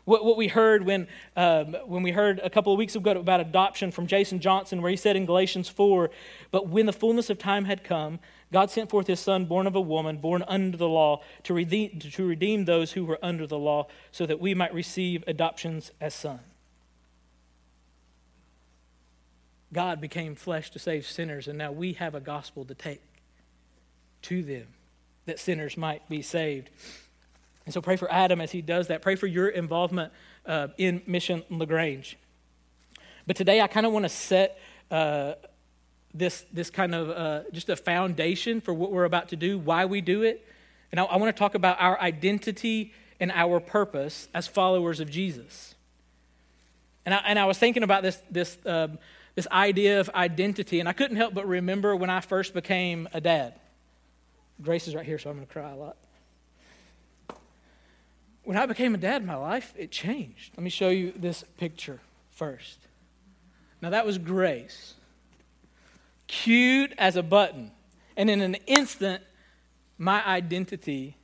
What, 0.08 0.24
what 0.24 0.38
we 0.38 0.48
heard 0.48 0.86
when, 0.86 1.06
um, 1.36 1.76
when 1.86 2.02
we 2.02 2.12
heard 2.12 2.40
a 2.42 2.50
couple 2.50 2.72
of 2.72 2.80
weeks 2.80 2.96
ago 2.96 3.12
about 3.12 3.42
adoption 3.42 3.92
from 3.92 4.08
Jason 4.08 4.40
Johnson, 4.40 4.82
where 4.82 4.90
he 4.90 4.96
said 4.96 5.18
in 5.18 5.26
Galatians 5.26 5.68
4, 5.68 6.10
But 6.50 6.70
when 6.70 6.86
the 6.86 6.94
fullness 6.94 7.30
of 7.30 7.38
time 7.38 7.66
had 7.66 7.84
come, 7.84 8.20
God 8.54 8.72
sent 8.72 8.90
forth 8.90 9.08
his 9.08 9.20
son, 9.20 9.48
born 9.48 9.68
of 9.68 9.76
a 9.76 9.82
woman, 9.82 10.20
born 10.20 10.46
under 10.48 10.78
the 10.78 10.88
law, 10.88 11.24
to 11.44 11.54
redeem, 11.54 12.00
to 12.00 12.26
redeem 12.26 12.64
those 12.64 12.94
who 12.94 13.04
were 13.04 13.20
under 13.22 13.46
the 13.46 13.58
law, 13.58 13.88
so 14.14 14.26
that 14.26 14.40
we 14.40 14.54
might 14.54 14.74
receive 14.74 15.26
adoptions 15.28 15.92
as 16.00 16.14
sons. 16.14 16.40
God 19.74 20.00
became 20.00 20.36
flesh 20.36 20.72
to 20.72 20.80
save 20.80 21.06
sinners, 21.06 21.50
and 21.50 21.58
now 21.58 21.74
we 21.74 21.92
have 21.92 22.16
a 22.16 22.22
gospel 22.22 22.64
to 22.64 22.74
take 22.74 23.02
to 24.22 24.42
them 24.42 24.68
that 25.26 25.38
sinners 25.38 25.76
might 25.76 26.08
be 26.08 26.22
saved. 26.22 26.70
And 27.68 27.74
so 27.74 27.82
pray 27.82 27.98
for 27.98 28.10
Adam 28.10 28.40
as 28.40 28.50
he 28.50 28.62
does 28.62 28.88
that. 28.88 29.02
Pray 29.02 29.16
for 29.16 29.28
your 29.28 29.50
involvement 29.50 30.14
uh, 30.46 30.70
in 30.78 31.02
Mission 31.06 31.44
LaGrange. 31.50 32.18
But 33.28 33.36
today 33.36 33.60
I 33.60 33.68
kind 33.68 33.86
of 33.86 33.92
want 33.92 34.06
to 34.06 34.10
set 34.10 34.58
uh, 34.90 35.34
this, 36.14 36.46
this 36.54 36.70
kind 36.70 36.96
of 36.96 37.10
uh, 37.10 37.42
just 37.52 37.68
a 37.68 37.76
foundation 37.76 38.62
for 38.62 38.74
what 38.74 38.94
we're 38.94 39.04
about 39.04 39.28
to 39.30 39.36
do, 39.36 39.60
why 39.60 39.84
we 39.84 40.00
do 40.00 40.24
it. 40.24 40.48
And 40.94 41.00
I, 41.02 41.04
I 41.04 41.18
want 41.18 41.36
to 41.36 41.38
talk 41.38 41.56
about 41.56 41.76
our 41.82 42.00
identity 42.00 42.94
and 43.20 43.34
our 43.34 43.60
purpose 43.60 44.30
as 44.34 44.48
followers 44.48 45.02
of 45.02 45.10
Jesus. 45.12 45.76
And 47.06 47.14
I, 47.14 47.18
and 47.26 47.38
I 47.38 47.44
was 47.44 47.58
thinking 47.58 47.84
about 47.84 48.02
this, 48.02 48.18
this, 48.32 48.58
um, 48.66 48.98
this 49.36 49.48
idea 49.52 50.00
of 50.00 50.10
identity, 50.12 50.80
and 50.80 50.88
I 50.88 50.94
couldn't 50.94 51.18
help 51.18 51.34
but 51.34 51.46
remember 51.46 51.98
when 51.98 52.10
I 52.10 52.22
first 52.22 52.54
became 52.54 53.10
a 53.14 53.20
dad. 53.20 53.56
Grace 54.62 54.88
is 54.88 54.96
right 54.96 55.06
here, 55.06 55.20
so 55.20 55.30
I'm 55.30 55.36
going 55.36 55.46
to 55.46 55.52
cry 55.52 55.70
a 55.70 55.76
lot. 55.76 55.98
When 58.48 58.56
I 58.56 58.66
became 58.66 58.96
a 58.96 58.98
dad 58.98 59.26
my 59.26 59.36
life, 59.36 59.74
it 59.76 59.92
changed. 59.92 60.54
Let 60.56 60.64
me 60.64 60.70
show 60.70 60.88
you 60.88 61.12
this 61.18 61.44
picture 61.58 62.00
first. 62.32 62.80
Now, 63.82 63.90
that 63.90 64.06
was 64.06 64.18
Grace. 64.18 64.94
Cute 66.28 66.94
as 66.98 67.18
a 67.18 67.24
button. 67.24 67.72
And 68.16 68.30
in 68.30 68.40
an 68.40 68.56
instant, 68.66 69.22
my 69.98 70.26
identity 70.26 71.18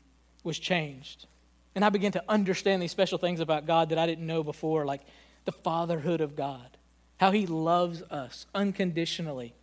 was 0.44 0.60
changed. 0.60 1.27
And 1.75 1.86
I 1.86 1.89
began 1.92 2.12
to 2.12 2.24
understand 2.27 2.82
these 2.82 2.92
special 2.92 3.18
things 3.18 3.39
about 3.39 3.65
God 3.65 3.88
that 3.92 3.98
I 3.98 4.06
didn't 4.06 4.27
know 4.27 4.44
before, 4.44 4.84
like 4.84 5.03
the 5.46 5.53
fatherhood 5.53 6.20
of 6.20 6.36
God, 6.36 6.75
how 7.22 7.32
He 7.32 7.48
loves 7.48 8.01
us 8.12 8.48
unconditionally, 8.53 9.53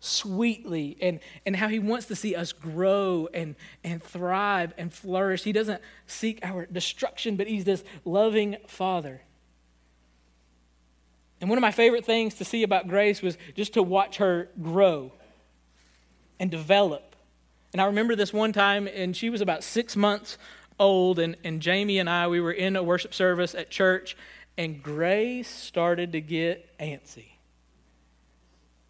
sweetly, 0.00 0.96
and, 1.00 1.20
and 1.44 1.56
how 1.56 1.68
He 1.68 1.78
wants 1.78 2.06
to 2.06 2.16
see 2.16 2.34
us 2.34 2.52
grow 2.52 3.28
and, 3.34 3.56
and 3.82 4.02
thrive 4.02 4.72
and 4.78 4.92
flourish. 4.92 5.44
He 5.44 5.52
doesn't 5.52 5.82
seek 6.06 6.38
our 6.42 6.66
destruction, 6.66 7.36
but 7.36 7.46
He's 7.46 7.64
this 7.64 7.84
loving 8.04 8.56
Father. 8.66 9.22
And 11.40 11.48
one 11.48 11.58
of 11.58 11.62
my 11.62 11.70
favorite 11.70 12.04
things 12.04 12.34
to 12.34 12.44
see 12.44 12.62
about 12.62 12.88
Grace 12.88 13.22
was 13.22 13.38
just 13.54 13.74
to 13.74 13.82
watch 13.82 14.16
her 14.16 14.48
grow 14.60 15.12
and 16.40 16.50
develop. 16.50 17.16
And 17.72 17.82
I 17.82 17.86
remember 17.86 18.16
this 18.16 18.32
one 18.32 18.52
time, 18.52 18.88
and 18.88 19.16
she 19.16 19.30
was 19.30 19.40
about 19.40 19.62
six 19.62 19.94
months 19.94 20.38
old, 20.78 21.18
and, 21.18 21.36
and 21.44 21.60
Jamie 21.60 21.98
and 21.98 22.08
I, 22.08 22.28
we 22.28 22.40
were 22.40 22.52
in 22.52 22.76
a 22.76 22.82
worship 22.82 23.12
service 23.12 23.54
at 23.54 23.70
church, 23.70 24.16
and 24.56 24.82
Grace 24.82 25.48
started 25.48 26.12
to 26.12 26.20
get 26.20 26.76
antsy. 26.78 27.37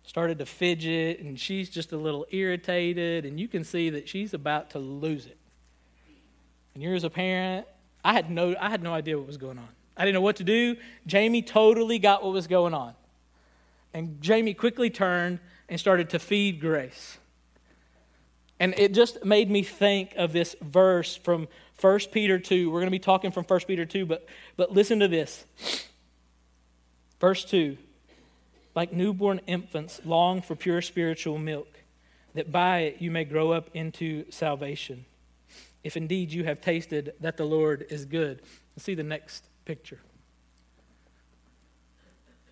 Started 0.08 0.38
to 0.38 0.46
fidget, 0.46 1.20
and 1.20 1.38
she's 1.38 1.68
just 1.68 1.92
a 1.92 1.96
little 1.98 2.24
irritated, 2.30 3.26
and 3.26 3.38
you 3.38 3.46
can 3.46 3.62
see 3.62 3.90
that 3.90 4.08
she's 4.08 4.32
about 4.32 4.70
to 4.70 4.78
lose 4.78 5.26
it. 5.26 5.36
And 6.72 6.82
you're 6.82 6.94
as 6.94 7.04
a 7.04 7.10
parent, 7.10 7.66
I 8.02 8.14
had 8.14 8.30
no, 8.30 8.56
I 8.58 8.70
had 8.70 8.82
no 8.82 8.94
idea 8.94 9.18
what 9.18 9.26
was 9.26 9.36
going 9.36 9.58
on. 9.58 9.68
I 9.98 10.06
didn't 10.06 10.14
know 10.14 10.22
what 10.22 10.36
to 10.36 10.44
do. 10.44 10.76
Jamie 11.06 11.42
totally 11.42 11.98
got 11.98 12.24
what 12.24 12.32
was 12.32 12.46
going 12.46 12.72
on. 12.72 12.94
And 13.92 14.22
Jamie 14.22 14.54
quickly 14.54 14.88
turned 14.88 15.40
and 15.68 15.78
started 15.78 16.08
to 16.08 16.18
feed 16.18 16.58
Grace. 16.58 17.18
And 18.58 18.72
it 18.78 18.94
just 18.94 19.26
made 19.26 19.50
me 19.50 19.62
think 19.62 20.14
of 20.16 20.32
this 20.32 20.56
verse 20.62 21.16
from 21.16 21.48
1 21.82 22.00
Peter 22.12 22.38
2. 22.38 22.70
We're 22.70 22.80
going 22.80 22.86
to 22.86 22.90
be 22.90 22.98
talking 22.98 23.30
from 23.30 23.44
1 23.44 23.60
Peter 23.66 23.84
2, 23.84 24.06
but, 24.06 24.26
but 24.56 24.72
listen 24.72 25.00
to 25.00 25.08
this. 25.08 25.44
Verse 27.20 27.44
2 27.44 27.76
Like 28.74 28.92
newborn 28.92 29.40
infants, 29.46 30.00
long 30.04 30.42
for 30.42 30.54
pure 30.54 30.82
spiritual 30.82 31.38
milk, 31.38 31.80
that 32.34 32.52
by 32.52 32.80
it 32.80 33.02
you 33.02 33.10
may 33.10 33.24
grow 33.24 33.52
up 33.52 33.70
into 33.74 34.30
salvation. 34.30 35.04
If 35.82 35.96
indeed 35.96 36.32
you 36.32 36.44
have 36.44 36.60
tasted 36.60 37.14
that 37.20 37.36
the 37.36 37.44
Lord 37.44 37.86
is 37.90 38.04
good. 38.04 38.42
Let's 38.74 38.84
see 38.84 38.94
the 38.94 39.02
next 39.02 39.44
picture. 39.64 40.00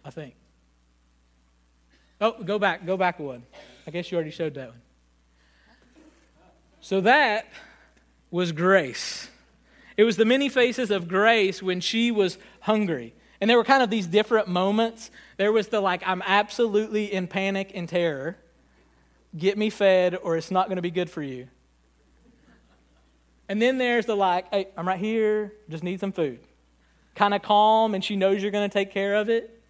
I 0.05 0.11
think. 0.11 0.35
Oh, 2.21 2.43
go 2.43 2.59
back, 2.59 2.87
go 2.87 2.97
back 2.97 3.19
one. 3.19 3.43
I 3.87 3.91
guess 3.91 4.11
you 4.11 4.17
already 4.17 4.31
showed 4.31 4.55
that 4.55 4.71
one. 4.71 4.81
So 6.81 7.01
that 7.03 7.49
was 8.31 8.53
grace. 8.53 9.29
It 9.97 10.05
was 10.05 10.17
the 10.17 10.25
many 10.25 10.49
faces 10.49 10.91
of 10.91 11.09
grace 11.09 11.63
when 11.63 11.81
she 11.81 12.11
was 12.11 12.39
hungry. 12.61 13.15
And 13.47 13.51
there 13.51 13.59
were 13.59 13.63
kind 13.63 13.81
of 13.81 13.91
these 13.91 14.09
different 14.09 14.49
moments. 14.49 15.09
There 15.37 15.53
was 15.53 15.69
the 15.69 15.81
like, 15.81 16.03
I'm 16.05 16.21
absolutely 16.27 17.13
in 17.13 17.29
panic 17.29 17.71
and 17.77 17.89
terror. 17.89 18.37
Get 19.39 19.57
me 19.57 19.71
fed, 19.71 20.17
or 20.21 20.37
it's 20.37 20.51
not 20.51 20.67
going 20.67 20.79
to 20.79 20.83
be 20.83 20.91
good 20.91 21.09
for 21.09 21.23
you. 21.23 21.47
And 23.49 23.63
then 23.63 23.79
there's 23.79 24.05
the 24.05 24.17
like, 24.17 24.53
hey, 24.53 24.67
I'm 24.77 24.89
right 24.89 24.99
here, 24.99 25.53
just 25.71 25.85
need 25.85 26.01
some 26.01 26.11
food. 26.11 26.41
Kind 27.15 27.35
of 27.35 27.43
calm, 27.43 27.95
and 27.95 28.05
she 28.05 28.17
knows 28.17 28.43
you're 28.43 28.51
going 28.51 28.69
to 28.69 28.73
take 28.73 28.91
care 28.91 29.15
of 29.15 29.29
it. 29.29 29.63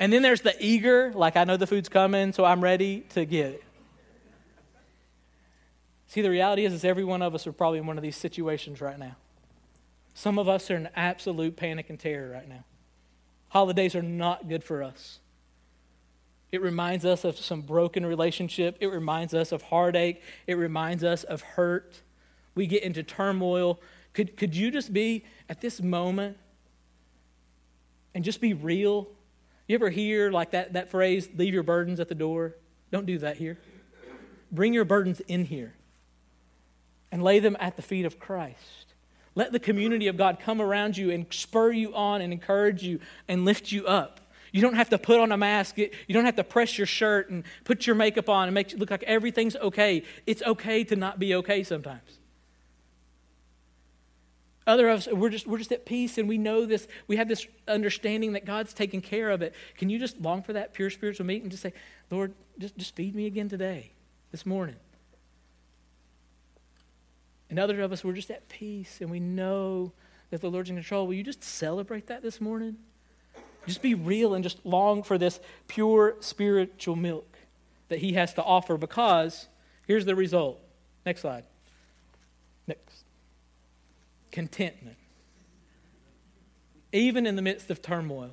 And 0.00 0.10
then 0.10 0.22
there's 0.22 0.40
the 0.40 0.56
eager, 0.58 1.12
like, 1.14 1.36
I 1.36 1.44
know 1.44 1.58
the 1.58 1.66
food's 1.66 1.90
coming, 1.90 2.32
so 2.32 2.46
I'm 2.46 2.64
ready 2.64 3.00
to 3.10 3.26
get 3.26 3.52
it. 3.52 3.64
See, 6.06 6.22
the 6.22 6.30
reality 6.30 6.64
is, 6.64 6.72
is 6.72 6.86
every 6.86 7.04
one 7.04 7.20
of 7.20 7.34
us 7.34 7.46
are 7.46 7.52
probably 7.52 7.80
in 7.80 7.86
one 7.86 7.98
of 7.98 8.02
these 8.02 8.16
situations 8.16 8.80
right 8.80 8.98
now. 8.98 9.16
Some 10.14 10.38
of 10.38 10.48
us 10.48 10.70
are 10.70 10.76
in 10.76 10.88
absolute 10.96 11.54
panic 11.54 11.90
and 11.90 12.00
terror 12.00 12.30
right 12.30 12.48
now. 12.48 12.64
Holidays 13.48 13.94
are 13.94 14.02
not 14.02 14.48
good 14.48 14.62
for 14.62 14.82
us. 14.82 15.20
It 16.50 16.62
reminds 16.62 17.04
us 17.04 17.24
of 17.24 17.36
some 17.36 17.62
broken 17.62 18.06
relationship. 18.06 18.78
It 18.80 18.86
reminds 18.86 19.34
us 19.34 19.52
of 19.52 19.62
heartache. 19.62 20.22
It 20.46 20.54
reminds 20.54 21.04
us 21.04 21.24
of 21.24 21.42
hurt. 21.42 22.00
We 22.54 22.66
get 22.66 22.82
into 22.82 23.02
turmoil. 23.02 23.80
Could, 24.14 24.36
could 24.36 24.54
you 24.54 24.70
just 24.70 24.92
be 24.92 25.24
at 25.48 25.60
this 25.60 25.80
moment 25.80 26.38
and 28.14 28.24
just 28.24 28.40
be 28.40 28.54
real? 28.54 29.08
You 29.66 29.74
ever 29.74 29.90
hear 29.90 30.30
like 30.30 30.52
that, 30.52 30.72
that 30.72 30.90
phrase, 30.90 31.28
leave 31.36 31.52
your 31.52 31.62
burdens 31.62 32.00
at 32.00 32.08
the 32.08 32.14
door? 32.14 32.54
Don't 32.90 33.06
do 33.06 33.18
that 33.18 33.36
here. 33.36 33.58
Bring 34.50 34.72
your 34.72 34.86
burdens 34.86 35.20
in 35.20 35.44
here 35.44 35.74
and 37.12 37.22
lay 37.22 37.38
them 37.38 37.56
at 37.60 37.76
the 37.76 37.82
feet 37.82 38.06
of 38.06 38.18
Christ. 38.18 38.77
Let 39.38 39.52
the 39.52 39.60
community 39.60 40.08
of 40.08 40.16
God 40.16 40.40
come 40.40 40.60
around 40.60 40.96
you 40.96 41.12
and 41.12 41.24
spur 41.30 41.70
you 41.70 41.94
on 41.94 42.22
and 42.22 42.32
encourage 42.32 42.82
you 42.82 42.98
and 43.28 43.44
lift 43.44 43.70
you 43.70 43.86
up. 43.86 44.18
You 44.50 44.60
don't 44.60 44.74
have 44.74 44.88
to 44.88 44.98
put 44.98 45.20
on 45.20 45.30
a 45.30 45.36
mask. 45.36 45.78
You 45.78 45.90
don't 46.08 46.24
have 46.24 46.34
to 46.34 46.42
press 46.42 46.76
your 46.76 46.88
shirt 46.88 47.30
and 47.30 47.44
put 47.62 47.86
your 47.86 47.94
makeup 47.94 48.28
on 48.28 48.48
and 48.48 48.54
make 48.54 48.72
it 48.72 48.80
look 48.80 48.90
like 48.90 49.04
everything's 49.04 49.54
okay. 49.54 50.02
It's 50.26 50.42
okay 50.42 50.82
to 50.82 50.96
not 50.96 51.20
be 51.20 51.36
okay 51.36 51.62
sometimes. 51.62 52.18
Other 54.66 54.88
of 54.88 54.98
us, 54.98 55.08
we're 55.12 55.30
just, 55.30 55.46
we're 55.46 55.58
just 55.58 55.70
at 55.70 55.86
peace 55.86 56.18
and 56.18 56.28
we 56.28 56.36
know 56.36 56.66
this. 56.66 56.88
We 57.06 57.16
have 57.18 57.28
this 57.28 57.46
understanding 57.68 58.32
that 58.32 58.44
God's 58.44 58.74
taking 58.74 59.00
care 59.00 59.30
of 59.30 59.40
it. 59.40 59.54
Can 59.76 59.88
you 59.88 60.00
just 60.00 60.20
long 60.20 60.42
for 60.42 60.54
that 60.54 60.74
pure 60.74 60.90
spiritual 60.90 61.26
meat 61.26 61.42
and 61.42 61.50
just 61.52 61.62
say, 61.62 61.72
Lord, 62.10 62.34
just, 62.58 62.76
just 62.76 62.96
feed 62.96 63.14
me 63.14 63.26
again 63.26 63.48
today, 63.48 63.92
this 64.32 64.44
morning? 64.44 64.74
And 67.50 67.58
other 67.58 67.80
of 67.80 67.92
us, 67.92 68.04
we're 68.04 68.12
just 68.12 68.30
at 68.30 68.48
peace 68.48 68.98
and 69.00 69.10
we 69.10 69.20
know 69.20 69.92
that 70.30 70.40
the 70.40 70.50
Lord's 70.50 70.70
in 70.70 70.76
control. 70.76 71.06
Will 71.06 71.14
you 71.14 71.22
just 71.22 71.42
celebrate 71.42 72.06
that 72.08 72.22
this 72.22 72.40
morning? 72.40 72.76
Just 73.66 73.82
be 73.82 73.94
real 73.94 74.34
and 74.34 74.42
just 74.42 74.64
long 74.64 75.02
for 75.02 75.18
this 75.18 75.40
pure 75.66 76.16
spiritual 76.20 76.96
milk 76.96 77.38
that 77.88 77.98
He 77.98 78.14
has 78.14 78.34
to 78.34 78.42
offer 78.42 78.76
because 78.76 79.48
here's 79.86 80.04
the 80.04 80.14
result. 80.14 80.60
Next 81.04 81.22
slide. 81.22 81.44
Next. 82.66 83.04
Contentment. 84.30 84.96
Even 86.92 87.26
in 87.26 87.36
the 87.36 87.42
midst 87.42 87.70
of 87.70 87.82
turmoil, 87.82 88.32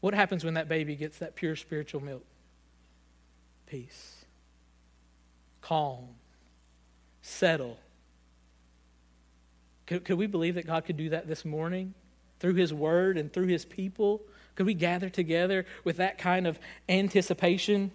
what 0.00 0.14
happens 0.14 0.44
when 0.44 0.54
that 0.54 0.68
baby 0.68 0.96
gets 0.96 1.18
that 1.18 1.34
pure 1.34 1.56
spiritual 1.56 2.02
milk? 2.02 2.24
Peace, 3.66 4.24
calm, 5.60 6.08
settle, 7.22 7.78
could, 9.86 10.04
could 10.04 10.18
we 10.18 10.26
believe 10.26 10.54
that 10.54 10.66
God 10.66 10.84
could 10.84 10.96
do 10.96 11.10
that 11.10 11.28
this 11.28 11.44
morning 11.44 11.94
through 12.40 12.54
His 12.54 12.72
Word 12.72 13.18
and 13.18 13.32
through 13.32 13.46
His 13.46 13.64
people? 13.64 14.22
Could 14.54 14.66
we 14.66 14.74
gather 14.74 15.08
together 15.08 15.66
with 15.82 15.96
that 15.98 16.18
kind 16.18 16.46
of 16.46 16.58
anticipation? 16.88 17.90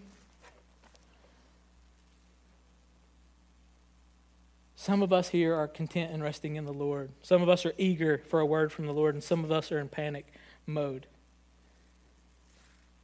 Some 4.75 5.01
of 5.01 5.12
us 5.12 5.29
here 5.29 5.55
are 5.55 5.67
content 5.67 6.12
and 6.13 6.24
resting 6.24 6.55
in 6.55 6.65
the 6.65 6.74
Lord. 6.74 7.10
Some 7.22 7.41
of 7.41 7.50
us 7.50 7.65
are 7.65 7.74
eager 7.77 8.22
for 8.27 8.39
a 8.39 8.46
word 8.46 8.72
from 8.72 8.86
the 8.86 8.93
Lord, 8.93 9.13
and 9.13 9.24
some 9.24 9.43
of 9.43 9.51
us 9.51 9.72
are 9.72 9.79
in 9.79 9.89
panic 9.89 10.25
mode. 10.65 11.05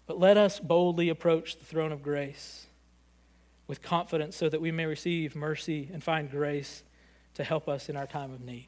But 0.08 0.20
let 0.20 0.38
us 0.38 0.60
boldly 0.60 1.10
approach 1.10 1.58
the 1.58 1.66
throne 1.66 1.92
of 1.92 2.04
grace 2.04 2.68
with 3.68 3.82
confidence 3.82 4.36
so 4.36 4.48
that 4.50 4.62
we 4.62 4.72
may 4.72 4.86
receive 4.86 5.36
mercy 5.36 5.90
and 5.92 6.04
find 6.04 6.30
grace 6.30 6.84
to 7.36 7.44
help 7.44 7.70
us 7.70 7.90
in 7.90 7.96
our 7.96 8.08
time 8.08 8.34
of 8.34 8.42
need. 8.42 8.68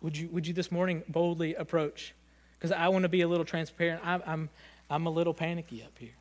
Would 0.00 0.16
you, 0.16 0.28
would 0.28 0.46
you 0.46 0.52
this 0.52 0.70
morning 0.70 1.02
boldly 1.08 1.54
approach? 1.54 2.14
Because 2.58 2.72
I 2.72 2.88
want 2.88 3.04
to 3.04 3.08
be 3.08 3.22
a 3.22 3.28
little 3.28 3.44
transparent. 3.44 4.02
I'm, 4.04 4.22
I'm, 4.26 4.50
I'm 4.90 5.06
a 5.06 5.10
little 5.10 5.34
panicky 5.34 5.82
up 5.82 5.98
here. 5.98 6.14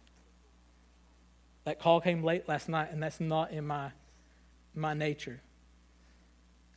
That 1.65 1.79
call 1.79 2.01
came 2.01 2.23
late 2.23 2.47
last 2.47 2.69
night, 2.69 2.89
and 2.91 3.01
that's 3.01 3.19
not 3.19 3.51
in 3.51 3.67
my, 3.67 3.91
my 4.73 4.93
nature. 4.93 5.41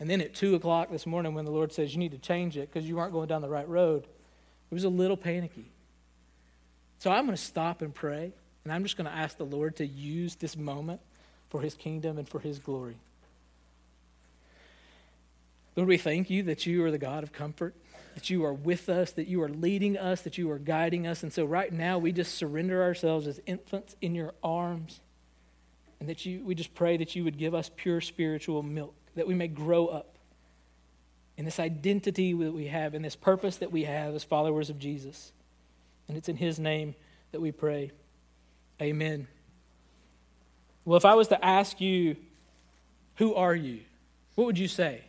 And 0.00 0.10
then 0.10 0.20
at 0.20 0.34
2 0.34 0.54
o'clock 0.54 0.90
this 0.90 1.06
morning, 1.06 1.34
when 1.34 1.44
the 1.44 1.50
Lord 1.50 1.72
says 1.72 1.92
you 1.92 1.98
need 1.98 2.12
to 2.12 2.18
change 2.18 2.56
it 2.56 2.72
because 2.72 2.88
you 2.88 2.98
aren't 2.98 3.12
going 3.12 3.28
down 3.28 3.42
the 3.42 3.48
right 3.48 3.68
road, 3.68 4.06
it 4.70 4.74
was 4.74 4.84
a 4.84 4.88
little 4.88 5.16
panicky. 5.16 5.70
So 6.98 7.10
I'm 7.10 7.26
going 7.26 7.36
to 7.36 7.42
stop 7.42 7.82
and 7.82 7.94
pray, 7.94 8.32
and 8.64 8.72
I'm 8.72 8.82
just 8.82 8.96
going 8.96 9.06
to 9.06 9.16
ask 9.16 9.36
the 9.36 9.44
Lord 9.44 9.76
to 9.76 9.86
use 9.86 10.36
this 10.36 10.56
moment 10.56 11.00
for 11.48 11.60
his 11.60 11.74
kingdom 11.74 12.18
and 12.18 12.28
for 12.28 12.40
his 12.40 12.58
glory. 12.58 12.96
Lord, 15.76 15.88
we 15.88 15.98
thank 15.98 16.30
you 16.30 16.44
that 16.44 16.66
you 16.66 16.84
are 16.84 16.90
the 16.90 16.98
God 16.98 17.22
of 17.22 17.32
comfort, 17.32 17.74
that 18.14 18.30
you 18.30 18.44
are 18.44 18.52
with 18.52 18.88
us, 18.88 19.12
that 19.12 19.26
you 19.26 19.42
are 19.42 19.48
leading 19.48 19.98
us, 19.98 20.22
that 20.22 20.38
you 20.38 20.50
are 20.50 20.58
guiding 20.58 21.06
us. 21.06 21.22
And 21.22 21.32
so 21.32 21.44
right 21.44 21.72
now 21.72 21.98
we 21.98 22.12
just 22.12 22.34
surrender 22.34 22.82
ourselves 22.82 23.26
as 23.26 23.40
infants 23.46 23.96
in 24.00 24.14
your 24.14 24.34
arms. 24.42 25.00
And 26.00 26.08
that 26.08 26.24
you 26.26 26.44
we 26.44 26.54
just 26.54 26.74
pray 26.74 26.96
that 26.98 27.16
you 27.16 27.24
would 27.24 27.38
give 27.38 27.54
us 27.54 27.70
pure 27.74 28.00
spiritual 28.00 28.62
milk, 28.62 28.94
that 29.14 29.26
we 29.26 29.34
may 29.34 29.48
grow 29.48 29.86
up 29.86 30.14
in 31.36 31.44
this 31.44 31.58
identity 31.58 32.32
that 32.32 32.52
we 32.52 32.66
have, 32.66 32.94
in 32.94 33.02
this 33.02 33.16
purpose 33.16 33.56
that 33.56 33.72
we 33.72 33.84
have 33.84 34.14
as 34.14 34.22
followers 34.22 34.70
of 34.70 34.78
Jesus. 34.78 35.32
And 36.06 36.16
it's 36.16 36.28
in 36.28 36.36
his 36.36 36.58
name 36.58 36.94
that 37.32 37.40
we 37.40 37.50
pray. 37.50 37.90
Amen. 38.80 39.26
Well, 40.84 40.96
if 40.96 41.04
I 41.04 41.14
was 41.14 41.28
to 41.28 41.44
ask 41.44 41.80
you, 41.80 42.16
who 43.16 43.34
are 43.34 43.54
you? 43.54 43.80
What 44.34 44.44
would 44.44 44.58
you 44.58 44.68
say? 44.68 45.02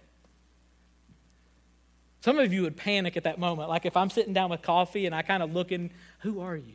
Some 2.26 2.40
of 2.40 2.52
you 2.52 2.64
would 2.64 2.76
panic 2.76 3.18
at 3.18 3.26
that 3.26 3.38
moment. 3.38 3.70
Like 3.70 3.86
if 3.86 3.96
I'm 3.96 4.10
sitting 4.10 4.34
down 4.34 4.50
with 4.50 4.64
coffee 4.64 5.06
and 5.06 5.14
I 5.14 5.22
kind 5.22 5.44
of 5.44 5.54
look 5.54 5.70
looking, 5.70 5.92
who 6.22 6.40
are 6.40 6.56
you? 6.56 6.74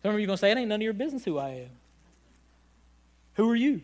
Some 0.00 0.14
of 0.14 0.20
you 0.20 0.26
are 0.26 0.28
going 0.28 0.36
to 0.36 0.40
say, 0.40 0.52
it 0.52 0.56
ain't 0.56 0.68
none 0.68 0.78
of 0.78 0.84
your 0.84 0.92
business 0.92 1.24
who 1.24 1.38
I 1.38 1.48
am. 1.48 1.70
Who 3.34 3.50
are 3.50 3.56
you? 3.56 3.82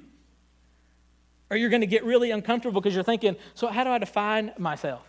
Or 1.50 1.56
you're 1.56 1.70
going 1.70 1.80
to 1.80 1.88
get 1.88 2.04
really 2.04 2.30
uncomfortable 2.30 2.80
because 2.80 2.94
you're 2.94 3.02
thinking, 3.02 3.34
so 3.54 3.66
how 3.66 3.82
do 3.82 3.90
I 3.90 3.98
define 3.98 4.52
myself? 4.58 5.02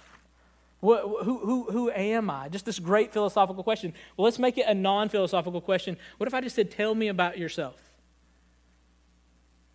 What, 0.79 1.03
who, 1.23 1.37
who, 1.37 1.71
who 1.71 1.91
am 1.91 2.31
I? 2.31 2.49
Just 2.49 2.65
this 2.65 2.79
great 2.79 3.13
philosophical 3.13 3.63
question. 3.63 3.93
Well, 4.17 4.25
let's 4.25 4.39
make 4.39 4.57
it 4.57 4.65
a 4.67 4.73
non 4.73 5.09
philosophical 5.09 5.61
question. 5.61 5.95
What 6.17 6.25
if 6.25 6.33
I 6.33 6.41
just 6.41 6.55
said, 6.55 6.71
tell 6.71 6.95
me 6.95 7.09
about 7.09 7.37
yourself? 7.37 7.82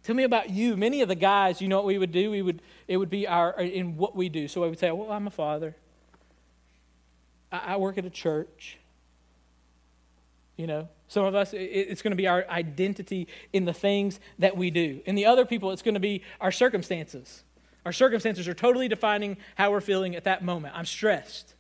Tell 0.03 0.15
me 0.15 0.23
about 0.23 0.51
you. 0.51 0.77
Many 0.77 1.03
of 1.03 1.09
the 1.09 1.15
guys, 1.15 1.61
you 1.61 1.69
know 1.69 1.77
what 1.77 1.87
we 1.87 1.99
would 1.99 2.13
do? 2.13 2.31
We 2.31 2.43
would, 2.43 2.63
it 2.87 2.97
would 2.97 3.11
be 3.11 3.27
our, 3.27 3.51
in 3.61 3.97
what 3.97 4.17
we 4.17 4.29
do. 4.29 4.49
So 4.49 4.65
I 4.65 4.69
would 4.69 4.79
say, 4.79 4.91
well, 4.91 5.11
I'm 5.11 5.27
a 5.27 5.31
father. 5.31 5.77
I, 7.53 7.75
I 7.75 7.77
work 7.77 7.99
at 7.99 8.05
a 8.05 8.11
church. 8.11 8.79
You 10.57 10.67
know, 10.67 10.89
some 11.09 11.25
of 11.25 11.35
us, 11.35 11.53
it, 11.53 11.59
it's 11.59 12.03
going 12.03 12.13
to 12.13 12.17
be 12.17 12.27
our 12.27 12.47
identity 12.49 13.29
in 13.53 13.65
the 13.65 13.73
things 13.73 14.19
that 14.39 14.57
we 14.57 14.71
do. 14.71 15.01
And 15.07 15.17
the 15.17 15.27
other 15.27 15.45
people, 15.45 15.73
it's 15.73 15.83
going 15.83 15.95
to 15.95 16.01
be 16.01 16.23
our 16.41 16.53
circumstances. 16.53 17.45
Our 17.85 17.93
circumstances 17.93 18.49
are 18.49 18.55
totally 18.55 18.89
defining 18.89 19.37
how 19.55 19.71
we're 19.71 19.81
feeling 19.81 20.17
at 20.17 20.25
that 20.25 20.43
moment. 20.43 20.75
I'm 20.77 20.87
stressed. 20.87 21.55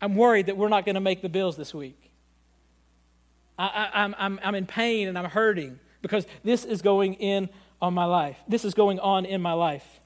I'm 0.00 0.14
worried 0.14 0.46
that 0.46 0.56
we're 0.56 0.68
not 0.68 0.84
going 0.84 0.94
to 0.94 1.00
make 1.00 1.22
the 1.22 1.28
bills 1.28 1.56
this 1.56 1.74
week. 1.74 2.10
I, 3.58 3.66
I, 3.66 4.02
I'm, 4.02 4.14
I'm, 4.18 4.40
I'm 4.42 4.54
in 4.54 4.66
pain 4.66 5.08
and 5.08 5.18
I'm 5.18 5.26
hurting 5.26 5.78
because 6.06 6.26
this 6.44 6.64
is 6.64 6.82
going 6.82 7.14
in 7.14 7.48
on 7.82 7.92
my 7.92 8.04
life. 8.04 8.38
This 8.46 8.64
is 8.64 8.74
going 8.74 9.00
on 9.00 9.24
in 9.24 9.42
my 9.42 9.54
life. 9.54 10.00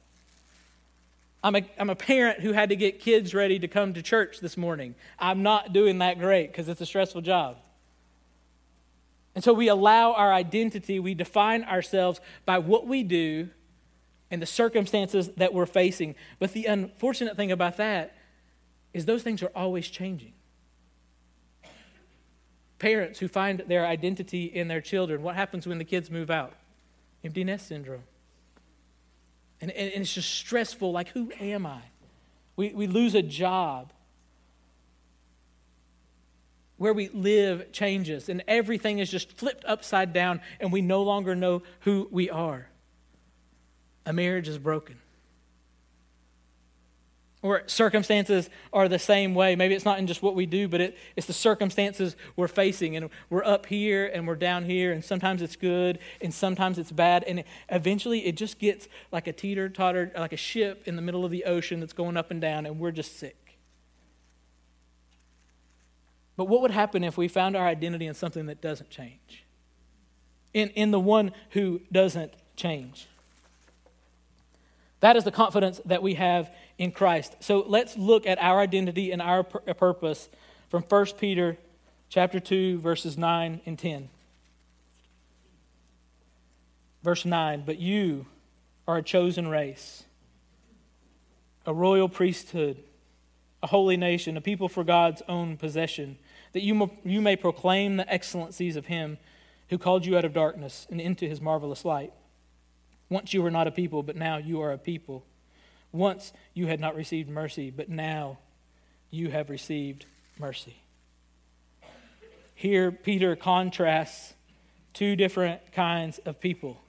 I'm 1.44 1.56
a, 1.56 1.62
I'm 1.78 1.90
a 1.90 1.94
parent 1.94 2.40
who 2.40 2.52
had 2.52 2.70
to 2.70 2.76
get 2.76 3.00
kids 3.00 3.34
ready 3.34 3.58
to 3.58 3.68
come 3.68 3.92
to 3.94 4.02
church 4.02 4.40
this 4.40 4.56
morning. 4.56 4.94
I'm 5.18 5.42
not 5.42 5.74
doing 5.74 5.98
that 5.98 6.18
great 6.18 6.52
because 6.52 6.68
it's 6.68 6.80
a 6.80 6.86
stressful 6.86 7.20
job. 7.20 7.58
And 9.34 9.44
so 9.44 9.52
we 9.52 9.68
allow 9.68 10.14
our 10.14 10.32
identity, 10.32 10.98
we 10.98 11.14
define 11.14 11.64
ourselves 11.64 12.20
by 12.46 12.58
what 12.58 12.86
we 12.86 13.02
do 13.02 13.50
and 14.30 14.40
the 14.40 14.46
circumstances 14.46 15.28
that 15.36 15.52
we're 15.52 15.66
facing. 15.66 16.14
But 16.38 16.52
the 16.52 16.64
unfortunate 16.64 17.36
thing 17.36 17.52
about 17.52 17.76
that 17.76 18.16
is 18.94 19.04
those 19.04 19.22
things 19.22 19.42
are 19.42 19.52
always 19.54 19.88
changing 19.88 20.32
parents 22.80 23.20
who 23.20 23.28
find 23.28 23.60
their 23.68 23.86
identity 23.86 24.46
in 24.46 24.66
their 24.66 24.80
children. 24.80 25.22
What 25.22 25.36
happens 25.36 25.68
when 25.68 25.78
the 25.78 25.84
kids 25.84 26.10
move 26.10 26.30
out? 26.30 26.54
Empty 27.22 27.44
nest 27.44 27.68
syndrome. 27.68 28.02
And, 29.60 29.70
and, 29.70 30.02
it's 30.02 30.14
just 30.14 30.34
stressful. 30.34 30.90
Like, 30.90 31.08
who 31.10 31.30
am 31.38 31.66
I? 31.66 31.82
We, 32.56 32.72
we 32.72 32.86
lose 32.88 33.14
a 33.14 33.22
job. 33.22 33.92
Where 36.78 36.94
we 36.94 37.10
live 37.10 37.70
changes, 37.72 38.30
and 38.30 38.42
everything 38.48 39.00
is 39.00 39.10
just 39.10 39.32
flipped 39.32 39.66
upside 39.66 40.14
down, 40.14 40.40
and 40.58 40.72
we 40.72 40.80
no 40.80 41.02
longer 41.02 41.36
know 41.36 41.62
who 41.80 42.08
we 42.10 42.30
are. 42.30 42.66
A 44.06 44.14
marriage 44.14 44.48
is 44.48 44.56
broken. 44.56 44.96
Or 47.42 47.62
circumstances 47.66 48.50
are 48.70 48.86
the 48.86 48.98
same 48.98 49.34
way. 49.34 49.56
Maybe 49.56 49.74
it's 49.74 49.86
not 49.86 49.98
in 49.98 50.06
just 50.06 50.22
what 50.22 50.34
we 50.34 50.44
do, 50.44 50.68
but 50.68 50.82
it, 50.82 50.98
it's 51.16 51.26
the 51.26 51.32
circumstances 51.32 52.14
we're 52.36 52.48
facing. 52.48 52.96
And 52.96 53.08
we're 53.30 53.44
up 53.44 53.64
here 53.66 54.10
and 54.12 54.28
we're 54.28 54.36
down 54.36 54.64
here, 54.64 54.92
and 54.92 55.02
sometimes 55.02 55.40
it's 55.40 55.56
good 55.56 55.98
and 56.20 56.34
sometimes 56.34 56.78
it's 56.78 56.92
bad. 56.92 57.24
And 57.24 57.40
it, 57.40 57.46
eventually 57.70 58.26
it 58.26 58.36
just 58.36 58.58
gets 58.58 58.88
like 59.10 59.26
a 59.26 59.32
teeter 59.32 59.70
totter, 59.70 60.12
like 60.14 60.34
a 60.34 60.36
ship 60.36 60.82
in 60.84 60.96
the 60.96 61.02
middle 61.02 61.24
of 61.24 61.30
the 61.30 61.44
ocean 61.44 61.80
that's 61.80 61.94
going 61.94 62.18
up 62.18 62.30
and 62.30 62.42
down, 62.42 62.66
and 62.66 62.78
we're 62.78 62.90
just 62.90 63.18
sick. 63.18 63.58
But 66.36 66.44
what 66.44 66.60
would 66.62 66.70
happen 66.70 67.04
if 67.04 67.16
we 67.16 67.28
found 67.28 67.56
our 67.56 67.66
identity 67.66 68.06
in 68.06 68.14
something 68.14 68.46
that 68.46 68.60
doesn't 68.60 68.90
change? 68.90 69.44
In, 70.52 70.68
in 70.70 70.90
the 70.90 71.00
one 71.00 71.32
who 71.50 71.80
doesn't 71.92 72.32
change. 72.56 73.08
That 75.00 75.16
is 75.16 75.24
the 75.24 75.32
confidence 75.32 75.80
that 75.86 76.02
we 76.02 76.14
have 76.14 76.50
in 76.80 76.90
Christ. 76.90 77.36
So 77.40 77.62
let's 77.68 77.98
look 77.98 78.26
at 78.26 78.40
our 78.40 78.58
identity 78.58 79.12
and 79.12 79.20
our 79.20 79.46
uh, 79.68 79.74
purpose 79.74 80.30
from 80.70 80.82
1 80.82 81.06
Peter 81.18 81.58
chapter 82.08 82.40
2 82.40 82.78
verses 82.78 83.18
9 83.18 83.60
and 83.66 83.78
10. 83.78 84.08
Verse 87.02 87.26
9, 87.26 87.64
but 87.66 87.78
you 87.78 88.24
are 88.88 88.96
a 88.96 89.02
chosen 89.02 89.46
race, 89.48 90.04
a 91.66 91.74
royal 91.74 92.08
priesthood, 92.08 92.82
a 93.62 93.66
holy 93.66 93.98
nation, 93.98 94.38
a 94.38 94.40
people 94.40 94.68
for 94.68 94.82
God's 94.82 95.20
own 95.28 95.58
possession, 95.58 96.16
that 96.52 96.62
you, 96.62 96.90
you 97.04 97.20
may 97.20 97.36
proclaim 97.36 97.98
the 97.98 98.10
excellencies 98.10 98.76
of 98.76 98.86
him 98.86 99.18
who 99.68 99.76
called 99.76 100.06
you 100.06 100.16
out 100.16 100.24
of 100.24 100.32
darkness 100.32 100.86
and 100.90 100.98
into 100.98 101.28
his 101.28 101.42
marvelous 101.42 101.84
light. 101.84 102.14
Once 103.10 103.34
you 103.34 103.42
were 103.42 103.50
not 103.50 103.66
a 103.66 103.70
people, 103.70 104.02
but 104.02 104.16
now 104.16 104.38
you 104.38 104.62
are 104.62 104.72
a 104.72 104.78
people. 104.78 105.26
Once 105.92 106.32
you 106.54 106.66
had 106.66 106.80
not 106.80 106.94
received 106.94 107.28
mercy, 107.28 107.70
but 107.70 107.88
now 107.88 108.38
you 109.10 109.30
have 109.30 109.50
received 109.50 110.06
mercy. 110.38 110.76
Here, 112.54 112.92
Peter 112.92 113.36
contrasts 113.36 114.34
two 114.92 115.16
different 115.16 115.72
kinds 115.72 116.18
of 116.18 116.40
people. 116.40 116.80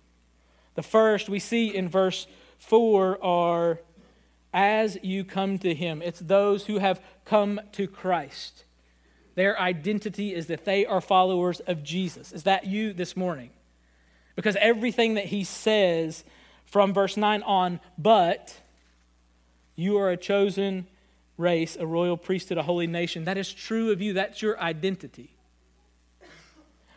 The 0.76 0.84
first 0.84 1.30
we 1.30 1.40
see 1.40 1.74
in 1.74 1.90
verse 1.90 2.28
4 2.60 3.24
are 3.24 3.80
as 4.54 4.98
you 5.02 5.24
come 5.24 5.58
to 5.60 5.74
him. 5.74 6.02
It's 6.02 6.20
those 6.20 6.66
who 6.66 6.80
have 6.80 7.02
come 7.26 7.62
to 7.74 7.88
Christ. 7.88 8.66
Their 9.36 9.60
identity 9.60 10.34
is 10.34 10.48
that 10.48 10.66
they 10.66 10.86
are 10.86 11.02
followers 11.02 11.62
of 11.62 11.84
Jesus. 11.84 12.34
Is 12.34 12.44
that 12.44 12.68
you 12.68 12.94
this 12.94 13.16
morning? 13.16 13.52
Because 14.36 14.58
everything 14.58 15.14
that 15.16 15.26
he 15.26 15.44
says 15.44 16.24
from 16.66 16.94
verse 16.94 17.18
9 17.18 17.44
on, 17.44 17.80
but 17.98 18.60
you 19.76 19.98
are 19.98 20.10
a 20.10 20.18
chosen 20.18 20.88
race, 21.38 21.76
a 21.80 21.86
royal 21.86 22.18
priesthood, 22.18 22.58
a 22.58 22.64
holy 22.64 22.88
nation, 22.88 23.26
that 23.26 23.38
is 23.38 23.52
true 23.52 23.92
of 23.92 24.02
you. 24.02 24.14
That's 24.14 24.42
your 24.42 24.60
identity. 24.60 25.36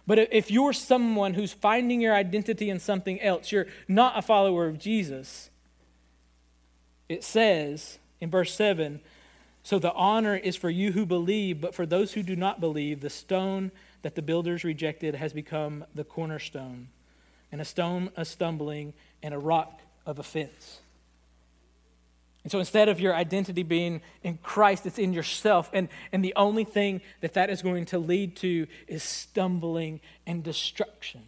But 0.07 0.19
if 0.19 0.51
you're 0.51 0.75
someone 0.75 1.33
who's 1.35 1.53
finding 1.53 2.01
your 2.03 2.15
identity 2.15 2.69
in 2.69 2.79
something 2.79 3.21
else, 3.23 3.51
you're 3.51 3.67
not 3.89 4.19
a 4.19 4.23
follower 4.23 4.67
of 4.67 4.79
Jesus, 4.79 5.49
it 7.09 7.25
says 7.25 7.99
in 8.21 8.31
verse 8.31 8.53
7 8.55 9.01
So 9.63 9.79
the 9.79 9.93
honor 9.95 10.37
is 10.37 10.57
for 10.57 10.69
you 10.69 10.93
who 10.93 11.07
believe, 11.07 11.61
but 11.61 11.75
for 11.75 11.87
those 11.87 12.13
who 12.13 12.23
do 12.23 12.37
not 12.37 12.61
believe, 12.61 13.01
the 13.01 13.09
stone 13.09 13.73
that 14.03 14.15
the 14.15 14.23
builders 14.23 14.63
rejected 14.63 15.15
has 15.15 15.33
become 15.33 15.87
the 15.95 16.05
cornerstone 16.05 16.89
and 17.55 17.61
a 17.61 17.65
stone 17.65 18.11
of 18.17 18.27
stumbling, 18.27 18.93
and 19.23 19.33
a 19.33 19.39
rock 19.39 19.81
of 20.05 20.19
offense. 20.19 20.81
And 22.45 22.53
so 22.53 22.59
instead 22.59 22.91
of 22.91 23.01
your 23.01 23.15
identity 23.15 23.63
being 23.63 24.03
in 24.23 24.39
Christ, 24.43 24.85
it's 24.85 24.99
in 24.99 25.15
yourself. 25.15 25.71
And, 25.73 25.89
and 26.13 26.23
the 26.23 26.35
only 26.37 26.65
thing 26.65 27.01
that 27.23 27.35
that 27.35 27.49
is 27.49 27.63
going 27.63 27.87
to 27.87 27.99
lead 27.99 28.37
to 28.37 28.67
is 28.87 29.03
stumbling 29.03 30.01
and 30.27 30.45
destruction. 30.45 31.23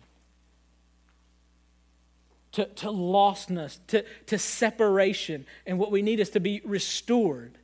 To, 2.52 2.66
to 2.66 2.86
lostness, 2.86 3.78
to, 3.88 4.04
to 4.26 4.38
separation. 4.38 5.46
And 5.66 5.78
what 5.78 5.90
we 5.90 6.02
need 6.02 6.20
is 6.20 6.30
to 6.30 6.40
be 6.40 6.60
restored 6.64 7.58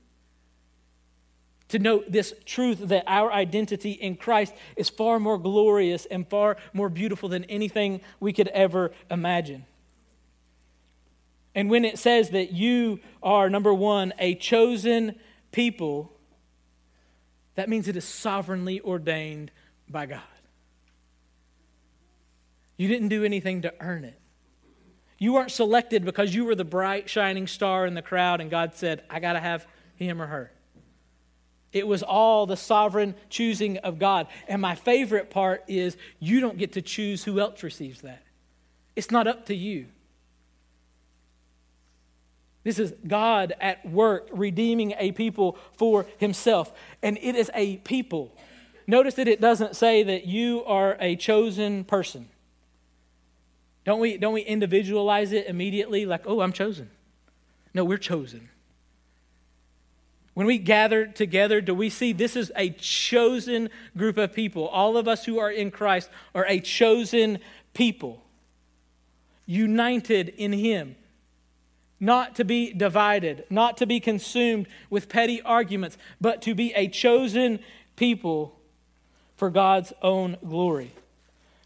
to 1.72 1.78
know 1.78 2.04
this 2.06 2.34
truth 2.44 2.80
that 2.80 3.04
our 3.06 3.32
identity 3.32 3.92
in 3.92 4.14
Christ 4.14 4.52
is 4.76 4.90
far 4.90 5.18
more 5.18 5.38
glorious 5.38 6.04
and 6.04 6.28
far 6.28 6.58
more 6.74 6.90
beautiful 6.90 7.30
than 7.30 7.44
anything 7.44 8.02
we 8.20 8.34
could 8.34 8.48
ever 8.48 8.92
imagine. 9.10 9.64
And 11.54 11.68
when 11.68 11.84
it 11.84 11.98
says 11.98 12.30
that 12.30 12.52
you 12.52 13.00
are, 13.22 13.50
number 13.50 13.74
one, 13.74 14.12
a 14.18 14.34
chosen 14.34 15.16
people, 15.50 16.12
That 17.54 17.68
means 17.68 17.88
it 17.88 17.96
is 17.96 18.04
sovereignly 18.04 18.80
ordained 18.80 19.50
by 19.88 20.06
God. 20.06 20.20
You 22.76 22.88
didn't 22.88 23.08
do 23.08 23.24
anything 23.24 23.62
to 23.62 23.74
earn 23.80 24.04
it. 24.04 24.18
You 25.18 25.34
weren't 25.34 25.52
selected 25.52 26.04
because 26.04 26.34
you 26.34 26.44
were 26.44 26.54
the 26.54 26.64
bright, 26.64 27.08
shining 27.08 27.46
star 27.46 27.86
in 27.86 27.94
the 27.94 28.02
crowd, 28.02 28.40
and 28.40 28.50
God 28.50 28.74
said, 28.74 29.04
I 29.08 29.20
got 29.20 29.34
to 29.34 29.40
have 29.40 29.66
him 29.94 30.20
or 30.20 30.26
her. 30.26 30.50
It 31.72 31.86
was 31.86 32.02
all 32.02 32.46
the 32.46 32.56
sovereign 32.56 33.14
choosing 33.30 33.78
of 33.78 33.98
God. 33.98 34.26
And 34.48 34.60
my 34.60 34.74
favorite 34.74 35.30
part 35.30 35.62
is 35.68 35.96
you 36.18 36.40
don't 36.40 36.58
get 36.58 36.72
to 36.72 36.82
choose 36.82 37.24
who 37.24 37.38
else 37.40 37.62
receives 37.62 38.00
that. 38.02 38.22
It's 38.96 39.10
not 39.10 39.26
up 39.26 39.46
to 39.46 39.54
you. 39.54 39.86
This 42.64 42.78
is 42.78 42.94
God 43.06 43.54
at 43.60 43.84
work 43.84 44.28
redeeming 44.32 44.94
a 44.98 45.12
people 45.12 45.58
for 45.76 46.06
himself. 46.18 46.72
And 47.02 47.18
it 47.20 47.34
is 47.34 47.50
a 47.54 47.78
people. 47.78 48.36
Notice 48.86 49.14
that 49.14 49.28
it 49.28 49.40
doesn't 49.40 49.76
say 49.76 50.02
that 50.02 50.26
you 50.26 50.64
are 50.64 50.96
a 51.00 51.16
chosen 51.16 51.84
person. 51.84 52.28
Don't 53.84 54.00
we, 54.00 54.16
don't 54.16 54.32
we 54.32 54.42
individualize 54.42 55.32
it 55.32 55.46
immediately 55.46 56.06
like, 56.06 56.22
oh, 56.26 56.40
I'm 56.40 56.52
chosen? 56.52 56.90
No, 57.74 57.84
we're 57.84 57.98
chosen. 57.98 58.48
When 60.34 60.46
we 60.46 60.58
gather 60.58 61.06
together, 61.06 61.60
do 61.60 61.74
we 61.74 61.90
see 61.90 62.12
this 62.12 62.36
is 62.36 62.52
a 62.56 62.70
chosen 62.70 63.68
group 63.96 64.16
of 64.16 64.32
people? 64.32 64.66
All 64.68 64.96
of 64.96 65.06
us 65.06 65.24
who 65.24 65.38
are 65.38 65.50
in 65.50 65.70
Christ 65.70 66.08
are 66.34 66.46
a 66.46 66.60
chosen 66.60 67.38
people, 67.74 68.22
united 69.46 70.30
in 70.30 70.52
Him, 70.52 70.96
not 72.02 72.36
to 72.36 72.44
be 72.44 72.72
divided, 72.74 73.44
not 73.48 73.78
to 73.78 73.86
be 73.86 74.00
consumed 74.00 74.66
with 74.90 75.08
petty 75.08 75.40
arguments, 75.40 75.96
but 76.20 76.42
to 76.42 76.54
be 76.54 76.74
a 76.74 76.88
chosen 76.88 77.60
people 77.96 78.58
for 79.36 79.48
God's 79.48 79.94
own 80.02 80.36
glory 80.46 80.92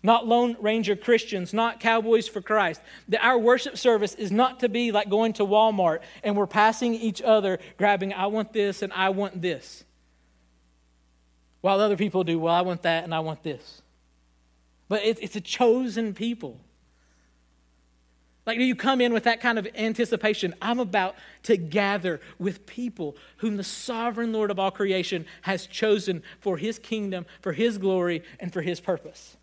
not 0.06 0.24
Lone 0.26 0.56
Ranger 0.60 0.94
Christians, 0.94 1.52
not 1.52 1.80
Cowboys 1.80 2.28
for 2.28 2.40
Christ. 2.40 2.80
That 3.08 3.24
our 3.24 3.36
worship 3.36 3.76
service 3.76 4.14
is 4.14 4.30
not 4.30 4.60
to 4.60 4.68
be 4.68 4.92
like 4.92 5.10
going 5.10 5.32
to 5.34 5.44
Walmart 5.44 5.98
and 6.22 6.36
we're 6.36 6.46
passing 6.46 6.94
each 6.94 7.20
other, 7.20 7.58
grabbing, 7.76 8.14
I 8.14 8.26
want 8.28 8.52
this 8.52 8.82
and 8.82 8.92
I 8.92 9.08
want 9.10 9.42
this. 9.42 9.84
While 11.60 11.80
other 11.80 11.96
people 11.96 12.22
do, 12.22 12.38
well, 12.38 12.54
I 12.54 12.60
want 12.60 12.82
that 12.82 13.02
and 13.02 13.12
I 13.12 13.18
want 13.18 13.42
this. 13.42 13.82
But 14.88 15.02
it's 15.04 15.34
a 15.34 15.40
chosen 15.40 16.14
people. 16.14 16.60
Like, 18.46 18.58
do 18.58 18.64
you 18.64 18.76
come 18.76 19.00
in 19.00 19.12
with 19.12 19.24
that 19.24 19.40
kind 19.40 19.58
of 19.58 19.66
anticipation? 19.74 20.54
I'm 20.62 20.78
about 20.78 21.16
to 21.44 21.56
gather 21.56 22.20
with 22.38 22.64
people 22.64 23.16
whom 23.38 23.56
the 23.56 23.64
sovereign 23.64 24.32
Lord 24.32 24.52
of 24.52 24.58
all 24.60 24.70
creation 24.70 25.26
has 25.42 25.66
chosen 25.66 26.22
for 26.40 26.56
his 26.56 26.78
kingdom, 26.78 27.26
for 27.42 27.52
his 27.52 27.76
glory, 27.76 28.22
and 28.38 28.52
for 28.52 28.62
his 28.62 28.78
purpose. 28.78 29.36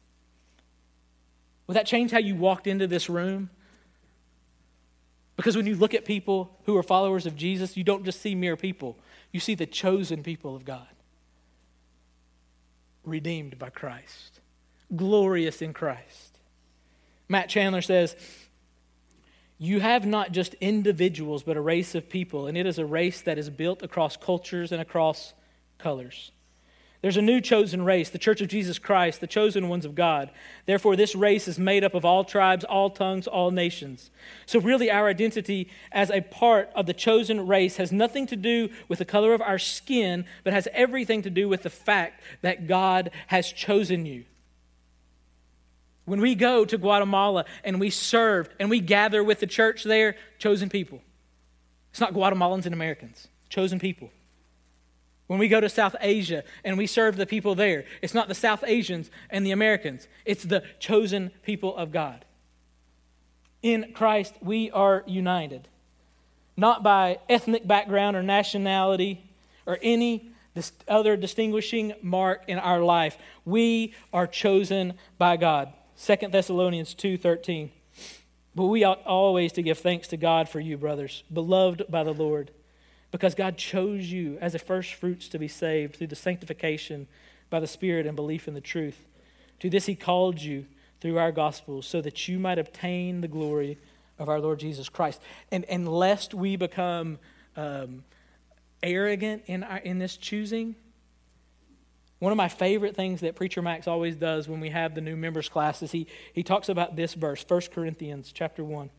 Will 1.67 1.73
that 1.73 1.85
change 1.85 2.11
how 2.11 2.19
you 2.19 2.35
walked 2.35 2.65
into 2.65 2.87
this 2.87 3.09
room? 3.09 3.49
Because 5.35 5.57
when 5.57 5.65
you 5.65 5.75
look 5.75 5.93
at 5.93 6.05
people 6.05 6.57
who 6.65 6.77
are 6.77 6.83
followers 6.83 7.25
of 7.25 7.35
Jesus, 7.35 7.75
you 7.75 7.83
don't 7.83 8.05
just 8.05 8.21
see 8.21 8.35
mere 8.35 8.55
people, 8.55 8.97
you 9.33 9.39
see 9.41 9.55
the 9.55 9.65
chosen 9.65 10.23
people 10.23 10.55
of 10.55 10.63
God, 10.63 10.87
redeemed 13.03 13.59
by 13.59 13.69
Christ, 13.69 14.39
glorious 14.95 15.61
in 15.61 15.73
Christ. 15.73 16.37
Matt 17.27 17.49
Chandler 17.49 17.81
says, 17.81 18.15
You 19.57 19.79
have 19.79 20.05
not 20.05 20.31
just 20.31 20.55
individuals, 20.55 21.43
but 21.43 21.57
a 21.57 21.61
race 21.61 21.95
of 21.95 22.09
people, 22.09 22.47
and 22.47 22.57
it 22.57 22.65
is 22.65 22.79
a 22.79 22.85
race 22.85 23.21
that 23.21 23.37
is 23.37 23.49
built 23.49 23.81
across 23.81 24.17
cultures 24.17 24.71
and 24.71 24.81
across 24.81 25.33
colors. 25.77 26.31
There's 27.03 27.17
a 27.17 27.21
new 27.21 27.41
chosen 27.41 27.83
race, 27.83 28.09
the 28.09 28.17
church 28.17 28.39
of 28.39 28.47
Jesus 28.47 28.79
Christ, 28.79 29.19
the 29.19 29.27
chosen 29.27 29.67
ones 29.67 29.83
of 29.83 29.93
God. 29.93 30.31
Therefore, 30.65 30.95
this 30.95 31.15
race 31.15 31.49
is 31.49 31.59
made 31.59 31.83
up 31.83 31.93
of 31.93 32.05
all 32.05 32.23
tribes, 32.23 32.63
all 32.63 32.89
tongues, 32.89 33.27
all 33.27 33.51
nations. 33.51 34.09
So, 34.45 34.57
really, 34.57 34.89
our 34.89 35.09
identity 35.09 35.69
as 35.91 36.09
a 36.09 36.21
part 36.21 36.69
of 36.73 36.85
the 36.85 36.93
chosen 36.93 37.45
race 37.45 37.75
has 37.75 37.91
nothing 37.91 38.25
to 38.27 38.37
do 38.37 38.69
with 38.87 38.99
the 38.99 39.05
color 39.05 39.33
of 39.33 39.41
our 39.41 39.59
skin, 39.59 40.23
but 40.45 40.53
has 40.53 40.69
everything 40.71 41.21
to 41.23 41.29
do 41.29 41.49
with 41.49 41.63
the 41.63 41.69
fact 41.69 42.21
that 42.41 42.67
God 42.67 43.11
has 43.27 43.51
chosen 43.51 44.05
you. 44.05 44.23
When 46.05 46.19
we 46.19 46.35
go 46.35 46.65
to 46.65 46.77
Guatemala 46.77 47.45
and 47.63 47.79
we 47.79 47.89
serve 47.89 48.49
and 48.59 48.69
we 48.69 48.79
gather 48.79 49.23
with 49.23 49.39
the 49.39 49.47
church 49.47 49.83
there, 49.83 50.15
chosen 50.37 50.69
people. 50.69 51.01
It's 51.91 52.01
not 52.01 52.13
Guatemalans 52.13 52.65
and 52.65 52.73
Americans, 52.73 53.27
chosen 53.49 53.79
people. 53.79 54.09
When 55.27 55.39
we 55.39 55.47
go 55.47 55.61
to 55.61 55.69
South 55.69 55.95
Asia 56.01 56.43
and 56.63 56.77
we 56.77 56.87
serve 56.87 57.15
the 57.15 57.25
people 57.25 57.55
there, 57.55 57.85
it's 58.01 58.13
not 58.13 58.27
the 58.27 58.35
South 58.35 58.63
Asians 58.67 59.09
and 59.29 59.45
the 59.45 59.51
Americans, 59.51 60.07
it's 60.25 60.43
the 60.43 60.63
chosen 60.79 61.31
people 61.43 61.75
of 61.75 61.91
God. 61.91 62.25
In 63.61 63.93
Christ, 63.93 64.35
we 64.41 64.69
are 64.71 65.03
united, 65.07 65.69
not 66.57 66.83
by 66.83 67.19
ethnic 67.29 67.65
background 67.65 68.17
or 68.17 68.23
nationality 68.23 69.23
or 69.65 69.79
any 69.81 70.29
other 70.87 71.15
distinguishing 71.15 71.93
mark 72.01 72.43
in 72.47 72.59
our 72.59 72.81
life. 72.81 73.17
We 73.45 73.93
are 74.11 74.27
chosen 74.27 74.95
by 75.17 75.37
God. 75.37 75.71
2 75.97 76.29
Thessalonians 76.29 76.93
2:13. 76.93 77.71
But 78.55 78.65
we 78.65 78.83
ought 78.83 79.03
always 79.05 79.51
to 79.53 79.63
give 79.63 79.79
thanks 79.79 80.07
to 80.09 80.17
God 80.17 80.47
for 80.47 80.59
you, 80.59 80.77
brothers, 80.77 81.23
beloved 81.31 81.85
by 81.89 82.03
the 82.03 82.13
Lord 82.13 82.51
because 83.13 83.35
God 83.35 83.57
chose 83.57 84.11
you 84.11 84.39
as 84.41 84.53
the 84.53 84.59
first 84.59 84.95
fruits 84.95 85.27
to 85.29 85.37
be 85.37 85.47
saved 85.47 85.95
through 85.95 86.07
the 86.07 86.15
sanctification 86.15 87.07
by 87.51 87.59
the 87.59 87.67
Spirit 87.67 88.07
and 88.07 88.15
belief 88.15 88.47
in 88.47 88.55
the 88.55 88.59
truth. 88.59 89.05
To 89.59 89.69
this 89.69 89.85
he 89.85 89.93
called 89.93 90.41
you 90.41 90.65
through 90.99 91.19
our 91.19 91.31
gospel 91.31 91.83
so 91.83 92.01
that 92.01 92.27
you 92.27 92.39
might 92.39 92.57
obtain 92.57 93.21
the 93.21 93.27
glory 93.27 93.77
of 94.17 94.29
our 94.29 94.39
Lord 94.39 94.57
Jesus 94.57 94.89
Christ. 94.89 95.21
And, 95.51 95.63
and 95.65 95.87
lest 95.87 96.33
we 96.33 96.55
become 96.55 97.19
um, 97.55 98.03
arrogant 98.81 99.43
in, 99.45 99.61
our, 99.61 99.77
in 99.77 99.99
this 99.99 100.17
choosing, 100.17 100.75
one 102.23 102.31
of 102.31 102.37
my 102.37 102.47
favorite 102.47 102.95
things 102.95 103.19
that 103.19 103.35
Preacher 103.35 103.61
Max 103.61 103.85
always 103.85 104.15
does 104.15 104.47
when 104.47 104.61
we 104.61 104.69
have 104.69 104.95
the 104.95 105.01
new 105.01 105.17
members 105.17 105.49
class 105.49 105.83
is 105.83 105.91
he, 105.91 106.07
he 106.31 106.41
talks 106.41 106.69
about 106.69 106.95
this 106.95 107.15
verse, 107.15 107.43
1 107.45 107.61
Corinthians 107.73 108.31
chapter 108.33 108.63
1. 108.63 108.89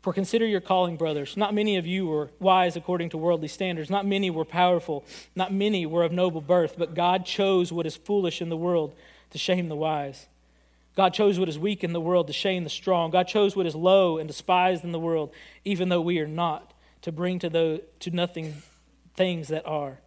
For 0.00 0.14
consider 0.14 0.46
your 0.46 0.62
calling, 0.62 0.96
brothers. 0.96 1.36
Not 1.36 1.52
many 1.52 1.76
of 1.76 1.86
you 1.86 2.06
were 2.06 2.30
wise 2.40 2.74
according 2.74 3.10
to 3.10 3.18
worldly 3.18 3.48
standards. 3.48 3.90
Not 3.90 4.06
many 4.06 4.30
were 4.30 4.46
powerful. 4.46 5.04
Not 5.36 5.52
many 5.52 5.84
were 5.84 6.04
of 6.04 6.12
noble 6.12 6.40
birth. 6.40 6.76
But 6.78 6.94
God 6.94 7.26
chose 7.26 7.70
what 7.70 7.84
is 7.84 7.96
foolish 7.96 8.40
in 8.40 8.48
the 8.48 8.56
world 8.56 8.94
to 9.32 9.38
shame 9.38 9.68
the 9.68 9.76
wise. 9.76 10.26
God 10.96 11.12
chose 11.12 11.38
what 11.38 11.50
is 11.50 11.58
weak 11.58 11.84
in 11.84 11.92
the 11.92 12.00
world 12.00 12.28
to 12.28 12.32
shame 12.32 12.64
the 12.64 12.70
strong. 12.70 13.10
God 13.10 13.28
chose 13.28 13.54
what 13.54 13.66
is 13.66 13.74
low 13.74 14.16
and 14.16 14.26
despised 14.26 14.84
in 14.84 14.92
the 14.92 14.98
world, 14.98 15.32
even 15.66 15.90
though 15.90 16.00
we 16.00 16.18
are 16.20 16.26
not, 16.26 16.72
to 17.02 17.12
bring 17.12 17.38
to, 17.40 17.50
the, 17.50 17.82
to 18.00 18.10
nothing 18.10 18.62
things 19.14 19.48
that 19.48 19.66
are, 19.66 19.98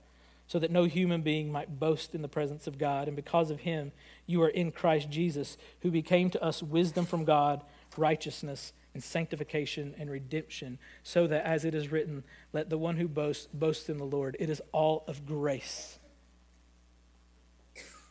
so 0.51 0.59
that 0.59 0.69
no 0.69 0.83
human 0.83 1.21
being 1.21 1.49
might 1.49 1.79
boast 1.79 2.13
in 2.13 2.21
the 2.21 2.27
presence 2.27 2.67
of 2.67 2.77
God. 2.77 3.07
And 3.07 3.15
because 3.15 3.51
of 3.51 3.61
him, 3.61 3.93
you 4.25 4.43
are 4.43 4.49
in 4.49 4.73
Christ 4.73 5.09
Jesus, 5.09 5.57
who 5.79 5.89
became 5.89 6.29
to 6.29 6.43
us 6.43 6.61
wisdom 6.61 7.05
from 7.05 7.23
God, 7.23 7.63
righteousness 7.95 8.73
and 8.93 9.01
sanctification 9.01 9.95
and 9.97 10.11
redemption, 10.11 10.77
so 11.03 11.25
that 11.25 11.45
as 11.45 11.63
it 11.63 11.73
is 11.73 11.89
written, 11.89 12.25
let 12.51 12.69
the 12.69 12.77
one 12.77 12.97
who 12.97 13.07
boasts 13.07 13.47
boast 13.53 13.89
in 13.89 13.97
the 13.97 14.03
Lord. 14.03 14.35
It 14.41 14.49
is 14.49 14.61
all 14.73 15.05
of 15.07 15.25
grace. 15.25 15.99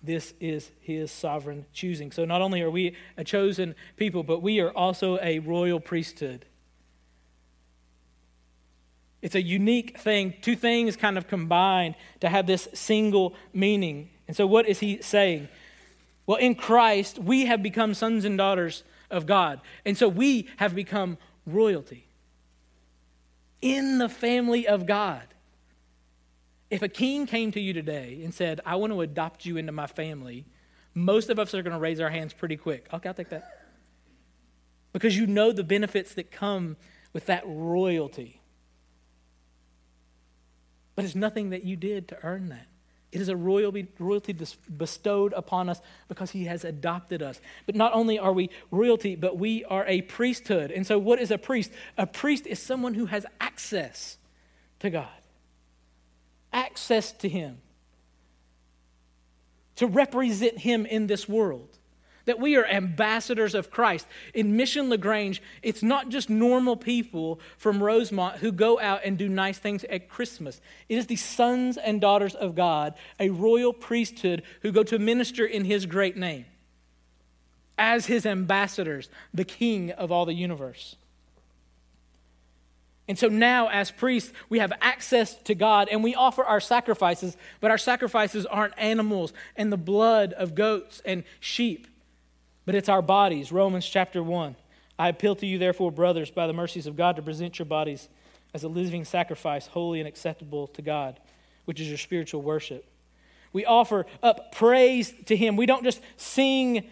This 0.03 0.33
is 0.41 0.71
his 0.81 1.13
sovereign 1.13 1.67
choosing. 1.75 2.11
So 2.11 2.25
not 2.25 2.41
only 2.41 2.63
are 2.63 2.71
we 2.71 2.97
a 3.19 3.25
chosen 3.25 3.75
people, 3.99 4.23
but 4.23 4.41
we 4.41 4.61
are 4.61 4.71
also 4.71 5.19
a 5.21 5.41
royal 5.41 5.79
priesthood. 5.79 6.47
It's 9.23 9.35
a 9.35 9.43
unique 9.43 9.99
thing. 9.99 10.35
Two 10.41 10.57
things 10.57 10.97
kind 10.97 11.19
of 11.19 11.29
combined 11.29 11.95
to 12.21 12.29
have 12.29 12.47
this 12.47 12.69
single 12.73 13.35
meaning. 13.53 14.11
And 14.27 14.37
so, 14.37 14.47
what 14.47 14.67
is 14.67 14.81
he 14.81 15.03
saying? 15.03 15.49
Well, 16.27 16.39
in 16.39 16.55
Christ, 16.55 17.19
we 17.19 17.47
have 17.47 17.63
become 17.63 17.93
sons 17.93 18.25
and 18.25 18.39
daughters 18.39 18.85
of 19.11 19.27
God. 19.27 19.61
And 19.85 19.97
so 19.97 20.09
we 20.09 20.49
have 20.59 20.75
become 20.75 21.19
royalty 21.47 22.07
in 23.61 23.99
the 23.99 24.09
family 24.09 24.67
of 24.67 24.87
God. 24.87 25.23
If 26.71 26.83
a 26.83 26.89
king 26.89 27.27
came 27.27 27.51
to 27.53 27.61
you 27.61 27.73
today 27.73 28.21
and 28.23 28.33
said, 28.33 28.61
I 28.65 28.77
want 28.77 28.93
to 28.93 29.01
adopt 29.01 29.45
you 29.45 29.57
into 29.57 29.73
my 29.73 29.87
family, 29.87 30.47
most 30.95 31.31
of 31.31 31.39
us 31.39 31.53
are 31.55 31.63
going 31.63 31.75
to 31.75 31.81
raise 31.81 32.01
our 32.01 32.11
hands 32.11 32.33
pretty 32.33 32.57
quick. 32.57 32.87
Okay, 32.93 33.09
I'll 33.09 33.15
take 33.15 33.31
that. 33.31 33.67
Because 34.93 35.17
you 35.17 35.27
know 35.27 35.53
the 35.53 35.65
benefits 35.65 36.15
that 36.15 36.31
come 36.31 36.77
with 37.13 37.27
that 37.27 37.43
royalty. 37.45 38.40
But 41.01 41.07
it's 41.07 41.15
nothing 41.15 41.51
that 41.51 41.65
you 41.65 41.77
did 41.77 42.09
to 42.09 42.19
earn 42.23 42.51
that. 42.51 42.67
It 43.13 43.21
is 43.21 43.29
a 43.29 43.37
royalty, 43.37 43.89
royalty 43.99 44.33
bestowed 44.77 45.33
upon 45.33 45.69
us 45.69 45.81
because 46.07 46.31
he 46.31 46.45
has 46.45 46.65
adopted 46.65 47.23
us. 47.23 47.41
But 47.67 47.75
not 47.75 47.93
only 47.93 48.19
are 48.19 48.33
we 48.33 48.51
royalty, 48.71 49.17
but 49.17 49.37
we 49.37 49.65
are 49.65 49.85
a 49.87 50.03
priesthood. 50.03 50.71
And 50.71 50.87
so, 50.87 50.97
what 50.99 51.19
is 51.19 51.33
a 51.33 51.39
priest? 51.39 51.73
A 51.99 52.07
priest 52.07 52.47
is 52.47 52.63
someone 52.63 52.95
who 52.95 53.07
has 53.07 53.27
access 53.41 54.17
to 54.79 54.91
God. 54.91 55.09
access 56.53 57.13
to 57.13 57.29
Him, 57.29 57.59
to 59.77 59.87
represent 59.87 60.59
Him 60.59 60.87
in 60.87 61.07
this 61.07 61.29
world. 61.29 61.80
That 62.27 62.39
we 62.39 62.57
are 62.57 62.67
ambassadors 62.67 63.55
of 63.55 63.71
Christ. 63.71 64.07
In 64.35 64.57
Mission 64.57 64.91
LaGrange, 64.91 65.43
it's 65.63 65.83
not 65.83 66.09
just 66.09 66.29
normal 66.31 66.77
people 66.77 67.41
from 67.57 67.83
Rosemont 67.83 68.37
who 68.37 68.53
go 68.53 68.79
out 68.79 69.01
and 69.05 69.17
do 69.17 69.29
nice 69.29 69.59
things 69.59 69.85
at 69.85 70.09
Christmas. 70.09 70.61
It 70.89 70.97
is 70.97 71.07
the 71.07 71.17
sons 71.17 71.77
and 71.77 72.01
daughters 72.01 72.35
of 72.35 72.55
God, 72.55 72.95
a 73.19 73.31
royal 73.31 73.73
priesthood 73.73 74.43
who 74.63 74.73
go 74.73 74.83
to 74.85 74.99
minister 74.99 75.45
in 75.47 75.65
His 75.65 75.87
great 75.87 76.17
name 76.17 76.45
as 77.79 78.07
His 78.07 78.27
ambassadors, 78.27 79.09
the 79.33 79.45
King 79.45 79.91
of 79.93 80.13
all 80.13 80.27
the 80.27 80.35
universe. 80.35 80.97
And 83.09 83.19
so 83.19 83.27
now, 83.27 83.69
as 83.69 83.91
priests, 83.91 84.33
we 84.49 84.61
have 84.61 84.73
access 84.81 85.35
to 85.43 85.57
God 85.57 85.89
and 85.91 86.05
we 86.05 86.15
offer 86.15 86.45
our 86.45 86.61
sacrifices, 86.61 87.37
but 87.61 87.73
our 87.73 87.79
sacrifices 87.79 88.47
aren't 88.47 88.79
animals 88.79 89.33
and 89.57 89.73
the 89.73 89.77
blood 89.77 90.33
of 90.35 90.55
goats 90.55 91.03
and 91.05 91.25
sheep, 91.41 91.89
but 92.65 92.75
it's 92.75 92.89
our 92.89 93.03
bodies. 93.03 93.53
Romans 93.53 93.87
chapter 93.87 94.23
1. 94.23 94.57
I 94.99 95.09
appeal 95.09 95.35
to 95.37 95.47
you, 95.47 95.59
therefore, 95.59 95.91
brothers, 95.91 96.31
by 96.31 96.47
the 96.47 96.53
mercies 96.53 96.87
of 96.87 96.97
God, 96.97 97.17
to 97.17 97.23
present 97.23 97.59
your 97.59 97.67
bodies 97.67 98.09
as 98.53 98.65
a 98.65 98.69
living 98.69 99.05
sacrifice, 99.05 99.67
holy 99.67 100.01
and 100.01 100.09
acceptable 100.09 100.67
to 100.69 100.83
God, 100.83 101.19
which 101.65 101.81
is 101.81 101.89
your 101.89 101.99
spiritual 101.99 102.43
worship. 102.43 102.85
We 103.53 103.65
offer 103.65 104.07
up 104.23 104.53
praise 104.53 105.15
to 105.27 105.37
Him. 105.37 105.57
We 105.57 105.67
don't 105.67 105.85
just 105.85 106.01
sing 106.17 106.89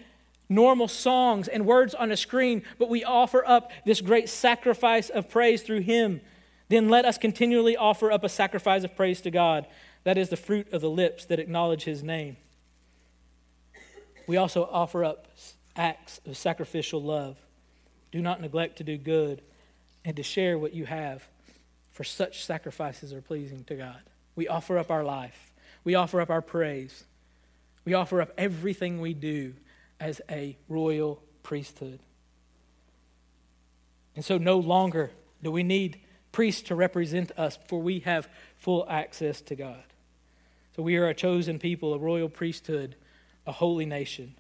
normal 0.49 0.89
songs 0.89 1.49
and 1.49 1.67
words 1.67 1.95
on 1.95 2.11
a 2.11 2.17
screen, 2.17 2.63
but 2.79 2.89
we 2.89 3.05
offer 3.05 3.45
up 3.47 3.71
this 3.85 4.01
great 4.01 4.29
sacrifice 4.29 5.11
of 5.11 5.29
praise 5.29 5.63
through 5.63 5.81
Him, 5.81 6.21
then 6.69 6.89
let 6.89 7.05
us 7.05 7.19
continually 7.19 7.77
offer 7.77 8.11
up 8.11 8.25
a 8.25 8.29
sacrifice 8.29 8.85
of 8.85 8.97
praise 8.97 9.21
to 9.23 9.31
God. 9.31 9.67
That 10.05 10.19
is 10.19 10.29
the 10.29 10.37
fruit 10.37 10.73
of 10.73 10.81
the 10.81 10.91
lips 10.91 11.25
that 11.27 11.39
acknowledge 11.39 11.85
His 11.85 12.03
name. 12.03 12.37
We 14.27 14.37
also 14.37 14.69
offer 14.71 15.05
up 15.05 15.29
acts 15.79 16.21
of 16.27 16.37
sacrificial 16.37 17.03
love. 17.03 17.39
Do 18.13 18.21
not 18.21 18.41
neglect 18.41 18.77
to 18.79 18.85
do 18.85 18.99
good 18.99 19.41
and 20.05 20.17
to 20.17 20.23
share 20.23 20.59
what 20.59 20.75
you 20.75 20.85
have, 20.85 21.27
for 21.93 22.05
such 22.05 22.45
sacrifices 22.45 23.13
are 23.13 23.23
pleasing 23.23 23.65
to 23.65 23.75
God. 23.75 24.01
We 24.37 24.49
offer 24.49 24.79
up 24.79 24.91
our 24.91 25.05
life, 25.05 25.53
we 25.85 25.95
offer 25.95 26.21
up 26.21 26.31
our 26.31 26.43
praise, 26.43 27.05
we 27.85 27.95
offer 27.95 28.21
up 28.21 28.33
everything 28.37 29.01
we 29.01 29.15
do 29.15 29.55
as 30.01 30.21
a 30.31 30.57
royal 30.69 31.23
priesthood. 31.43 32.01
And 34.15 34.25
so 34.25 34.37
no 34.37 34.59
longer 34.59 35.11
do 35.43 35.51
we 35.51 35.63
need 35.63 36.01
priests 36.33 36.63
to 36.63 36.75
represent 36.75 37.33
us, 37.37 37.59
for 37.69 37.81
we 37.81 38.01
have 38.01 38.29
full 38.57 38.87
access 38.89 39.41
to 39.43 39.55
God. 39.55 39.83
So 40.77 40.83
we 40.83 40.97
are 40.97 41.09
a 41.09 41.15
chosen 41.15 41.59
people, 41.59 41.95
a 41.95 41.99
royal 41.99 42.29
priesthood, 42.29 42.97
a 43.47 43.53
holy 43.53 43.87
nation. 43.87 44.35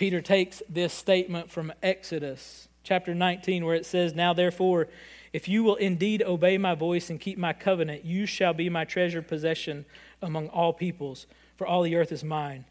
Peter 0.00 0.22
takes 0.22 0.62
this 0.66 0.94
statement 0.94 1.50
from 1.50 1.70
Exodus 1.82 2.68
chapter 2.82 3.14
19, 3.14 3.66
where 3.66 3.74
it 3.74 3.84
says, 3.84 4.14
Now 4.14 4.32
therefore, 4.32 4.88
if 5.34 5.46
you 5.46 5.62
will 5.62 5.74
indeed 5.74 6.22
obey 6.22 6.56
my 6.56 6.74
voice 6.74 7.10
and 7.10 7.20
keep 7.20 7.36
my 7.36 7.52
covenant, 7.52 8.02
you 8.02 8.24
shall 8.24 8.54
be 8.54 8.70
my 8.70 8.86
treasured 8.86 9.28
possession 9.28 9.84
among 10.22 10.48
all 10.48 10.72
peoples, 10.72 11.26
for 11.54 11.66
all 11.66 11.82
the 11.82 11.96
earth 11.96 12.12
is 12.12 12.24
mine. 12.24 12.64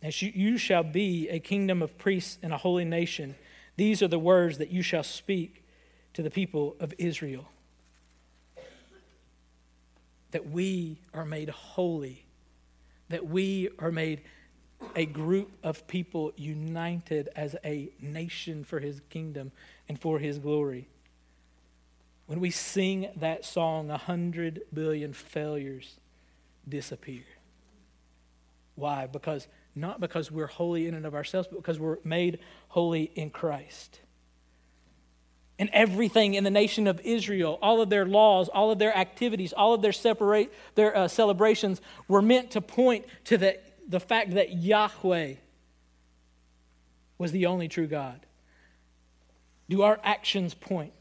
And 0.00 0.22
you 0.22 0.56
shall 0.56 0.82
be 0.82 1.28
a 1.28 1.38
kingdom 1.40 1.82
of 1.82 1.98
priests 1.98 2.38
and 2.42 2.54
a 2.54 2.56
holy 2.56 2.86
nation. 2.86 3.34
These 3.76 4.00
are 4.00 4.08
the 4.08 4.18
words 4.18 4.56
that 4.56 4.70
you 4.70 4.80
shall 4.80 5.02
speak 5.02 5.62
to 6.14 6.22
the 6.22 6.30
people 6.30 6.74
of 6.80 6.94
Israel. 6.96 7.50
That 10.30 10.48
we 10.48 11.02
are 11.12 11.26
made 11.26 11.50
holy, 11.50 12.24
that 13.10 13.26
we 13.26 13.68
are 13.78 13.92
made 13.92 14.22
a 14.94 15.06
group 15.06 15.50
of 15.62 15.86
people 15.86 16.32
united 16.36 17.28
as 17.34 17.56
a 17.64 17.90
nation 18.00 18.64
for 18.64 18.80
his 18.80 19.00
kingdom 19.10 19.52
and 19.88 19.98
for 19.98 20.18
his 20.18 20.38
glory. 20.38 20.88
When 22.26 22.40
we 22.40 22.50
sing 22.50 23.08
that 23.16 23.44
song, 23.44 23.90
a 23.90 23.98
hundred 23.98 24.62
billion 24.72 25.12
failures 25.12 25.96
disappear. 26.68 27.24
Why? 28.74 29.06
Because 29.06 29.48
not 29.74 30.00
because 30.00 30.30
we're 30.30 30.46
holy 30.46 30.86
in 30.86 30.94
and 30.94 31.06
of 31.06 31.14
ourselves, 31.14 31.48
but 31.48 31.56
because 31.56 31.78
we're 31.78 31.98
made 32.04 32.38
holy 32.68 33.10
in 33.14 33.30
Christ. 33.30 34.00
And 35.58 35.70
everything 35.72 36.34
in 36.34 36.44
the 36.44 36.50
nation 36.50 36.86
of 36.86 37.00
Israel, 37.04 37.58
all 37.62 37.80
of 37.80 37.88
their 37.88 38.04
laws, 38.04 38.48
all 38.48 38.70
of 38.70 38.78
their 38.78 38.96
activities, 38.96 39.52
all 39.52 39.74
of 39.74 39.82
their 39.82 39.92
separate 39.92 40.52
their 40.74 40.96
uh, 40.96 41.08
celebrations 41.08 41.80
were 42.08 42.22
meant 42.22 42.50
to 42.52 42.60
point 42.60 43.04
to 43.24 43.38
the, 43.38 43.58
the 43.88 44.00
fact 44.00 44.32
that 44.32 44.54
Yahweh 44.54 45.34
was 47.18 47.32
the 47.32 47.46
only 47.46 47.68
true 47.68 47.86
God. 47.86 48.20
Do 49.68 49.82
our 49.82 50.00
actions 50.02 50.54
point 50.54 50.92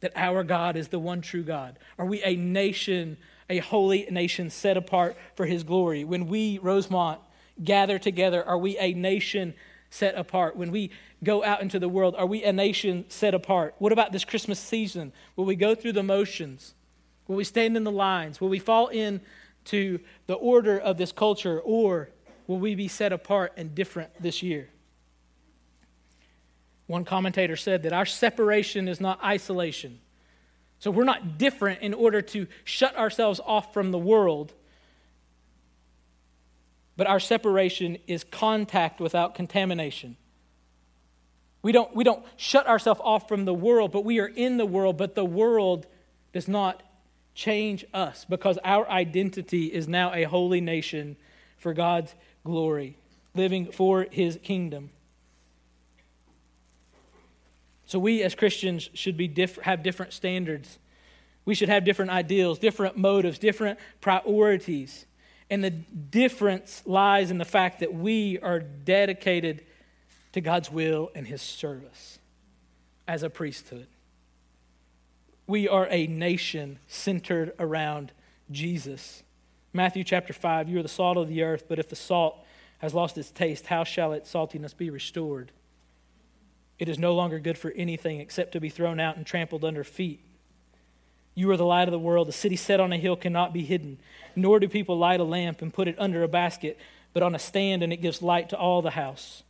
that 0.00 0.12
our 0.14 0.44
God 0.44 0.76
is 0.76 0.88
the 0.88 0.98
one 0.98 1.20
true 1.20 1.42
God? 1.42 1.78
Are 1.98 2.06
we 2.06 2.22
a 2.22 2.36
nation, 2.36 3.16
a 3.48 3.58
holy 3.58 4.06
nation 4.10 4.50
set 4.50 4.76
apart 4.76 5.16
for 5.36 5.46
his 5.46 5.62
glory? 5.62 6.04
When 6.04 6.26
we, 6.26 6.58
Rosemont, 6.58 7.20
gather 7.62 7.98
together? 7.98 8.44
Are 8.44 8.58
we 8.58 8.78
a 8.78 8.92
nation 8.92 9.54
set 9.90 10.16
apart? 10.16 10.56
When 10.56 10.70
we 10.70 10.90
go 11.24 11.42
out 11.44 11.62
into 11.62 11.78
the 11.78 11.88
world, 11.88 12.14
are 12.16 12.26
we 12.26 12.44
a 12.44 12.52
nation 12.52 13.04
set 13.08 13.34
apart? 13.34 13.74
What 13.78 13.92
about 13.92 14.12
this 14.12 14.24
Christmas 14.24 14.58
season? 14.58 15.12
Will 15.36 15.44
we 15.44 15.56
go 15.56 15.74
through 15.74 15.92
the 15.92 16.02
motions? 16.02 16.74
Will 17.26 17.36
we 17.36 17.44
stand 17.44 17.76
in 17.76 17.84
the 17.84 17.92
lines? 17.92 18.40
Will 18.40 18.48
we 18.48 18.58
fall 18.58 18.88
into 19.72 20.00
the 20.26 20.34
order 20.34 20.78
of 20.78 20.96
this 20.96 21.12
culture? 21.12 21.60
Or 21.60 22.10
will 22.46 22.58
we 22.58 22.74
be 22.74 22.88
set 22.88 23.12
apart 23.12 23.52
and 23.56 23.74
different 23.74 24.10
this 24.20 24.42
year? 24.42 24.68
One 26.86 27.04
commentator 27.04 27.56
said 27.56 27.82
that 27.82 27.92
our 27.92 28.06
separation 28.06 28.88
is 28.88 29.00
not 29.00 29.22
isolation. 29.22 30.00
So 30.78 30.90
we're 30.90 31.04
not 31.04 31.38
different 31.38 31.82
in 31.82 31.92
order 31.92 32.22
to 32.22 32.46
shut 32.64 32.96
ourselves 32.96 33.40
off 33.44 33.74
from 33.74 33.90
the 33.90 33.98
world, 33.98 34.54
but 36.96 37.06
our 37.06 37.20
separation 37.20 37.98
is 38.06 38.24
contact 38.24 39.00
without 39.00 39.34
contamination. 39.34 40.16
We 41.60 41.72
don't, 41.72 41.94
we 41.94 42.04
don't 42.04 42.24
shut 42.36 42.66
ourselves 42.66 43.00
off 43.02 43.28
from 43.28 43.44
the 43.44 43.52
world, 43.52 43.92
but 43.92 44.04
we 44.04 44.20
are 44.20 44.28
in 44.28 44.56
the 44.56 44.66
world, 44.66 44.96
but 44.96 45.14
the 45.14 45.24
world 45.24 45.86
does 46.32 46.48
not 46.48 46.82
change 47.38 47.84
us 47.94 48.26
because 48.28 48.58
our 48.64 48.88
identity 48.90 49.66
is 49.66 49.86
now 49.86 50.12
a 50.12 50.24
holy 50.24 50.60
nation 50.60 51.16
for 51.56 51.72
God's 51.72 52.12
glory, 52.44 52.96
living 53.32 53.70
for 53.70 54.08
his 54.10 54.40
kingdom. 54.42 54.90
So 57.86 58.00
we 58.00 58.24
as 58.24 58.34
Christians 58.34 58.90
should 58.92 59.16
be 59.16 59.28
diff- 59.28 59.58
have 59.58 59.84
different 59.84 60.12
standards. 60.12 60.80
We 61.44 61.54
should 61.54 61.68
have 61.68 61.84
different 61.84 62.10
ideals, 62.10 62.58
different 62.58 62.96
motives, 62.96 63.38
different 63.38 63.78
priorities. 64.00 65.06
And 65.48 65.62
the 65.62 65.70
difference 65.70 66.82
lies 66.86 67.30
in 67.30 67.38
the 67.38 67.44
fact 67.44 67.78
that 67.80 67.94
we 67.94 68.40
are 68.40 68.58
dedicated 68.58 69.64
to 70.32 70.40
God's 70.40 70.72
will 70.72 71.12
and 71.14 71.24
His 71.24 71.40
service 71.40 72.18
as 73.06 73.22
a 73.22 73.30
priesthood. 73.30 73.86
We 75.48 75.66
are 75.66 75.88
a 75.90 76.06
nation 76.06 76.78
centered 76.88 77.54
around 77.58 78.12
Jesus. 78.50 79.22
Matthew 79.72 80.04
chapter 80.04 80.34
5 80.34 80.68
You 80.68 80.78
are 80.78 80.82
the 80.82 80.90
salt 80.90 81.16
of 81.16 81.26
the 81.26 81.42
earth, 81.42 81.64
but 81.66 81.78
if 81.78 81.88
the 81.88 81.96
salt 81.96 82.36
has 82.80 82.92
lost 82.92 83.16
its 83.16 83.30
taste, 83.30 83.68
how 83.68 83.82
shall 83.82 84.12
its 84.12 84.30
saltiness 84.30 84.76
be 84.76 84.90
restored? 84.90 85.50
It 86.78 86.86
is 86.86 86.98
no 86.98 87.14
longer 87.14 87.38
good 87.38 87.56
for 87.56 87.70
anything 87.70 88.20
except 88.20 88.52
to 88.52 88.60
be 88.60 88.68
thrown 88.68 89.00
out 89.00 89.16
and 89.16 89.24
trampled 89.24 89.64
under 89.64 89.84
feet. 89.84 90.20
You 91.34 91.50
are 91.50 91.56
the 91.56 91.64
light 91.64 91.88
of 91.88 91.92
the 91.92 91.98
world. 91.98 92.28
The 92.28 92.32
city 92.32 92.56
set 92.56 92.78
on 92.78 92.92
a 92.92 92.98
hill 92.98 93.16
cannot 93.16 93.54
be 93.54 93.64
hidden. 93.64 93.98
Nor 94.36 94.60
do 94.60 94.68
people 94.68 94.98
light 94.98 95.18
a 95.18 95.24
lamp 95.24 95.62
and 95.62 95.72
put 95.72 95.88
it 95.88 95.96
under 95.98 96.22
a 96.22 96.28
basket, 96.28 96.76
but 97.14 97.22
on 97.22 97.34
a 97.34 97.38
stand, 97.38 97.82
and 97.82 97.90
it 97.90 98.02
gives 98.02 98.20
light 98.20 98.50
to 98.50 98.58
all 98.58 98.82
the 98.82 98.90
house. 98.90 99.44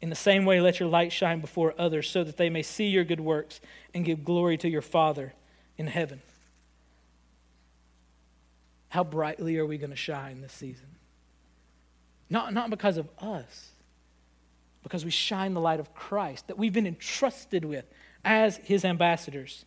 In 0.00 0.08
the 0.08 0.16
same 0.16 0.46
way, 0.46 0.62
let 0.62 0.80
your 0.80 0.88
light 0.88 1.12
shine 1.12 1.42
before 1.42 1.74
others, 1.76 2.08
so 2.08 2.24
that 2.24 2.38
they 2.38 2.48
may 2.48 2.62
see 2.62 2.86
your 2.86 3.04
good 3.04 3.20
works 3.20 3.60
and 3.92 4.06
give 4.06 4.24
glory 4.24 4.56
to 4.56 4.68
your 4.68 4.80
Father 4.80 5.34
in 5.82 5.88
heaven. 5.88 6.22
How 8.88 9.02
brightly 9.02 9.58
are 9.58 9.66
we 9.66 9.78
going 9.78 9.90
to 9.90 9.96
shine 9.96 10.40
this 10.40 10.52
season? 10.52 10.86
Not, 12.30 12.54
not 12.54 12.70
because 12.70 12.96
of 12.96 13.08
us, 13.18 13.70
because 14.84 15.04
we 15.04 15.10
shine 15.10 15.54
the 15.54 15.60
light 15.60 15.80
of 15.80 15.92
Christ 15.92 16.46
that 16.46 16.56
we've 16.56 16.72
been 16.72 16.86
entrusted 16.86 17.64
with 17.64 17.84
as 18.24 18.58
his 18.58 18.84
ambassadors. 18.84 19.64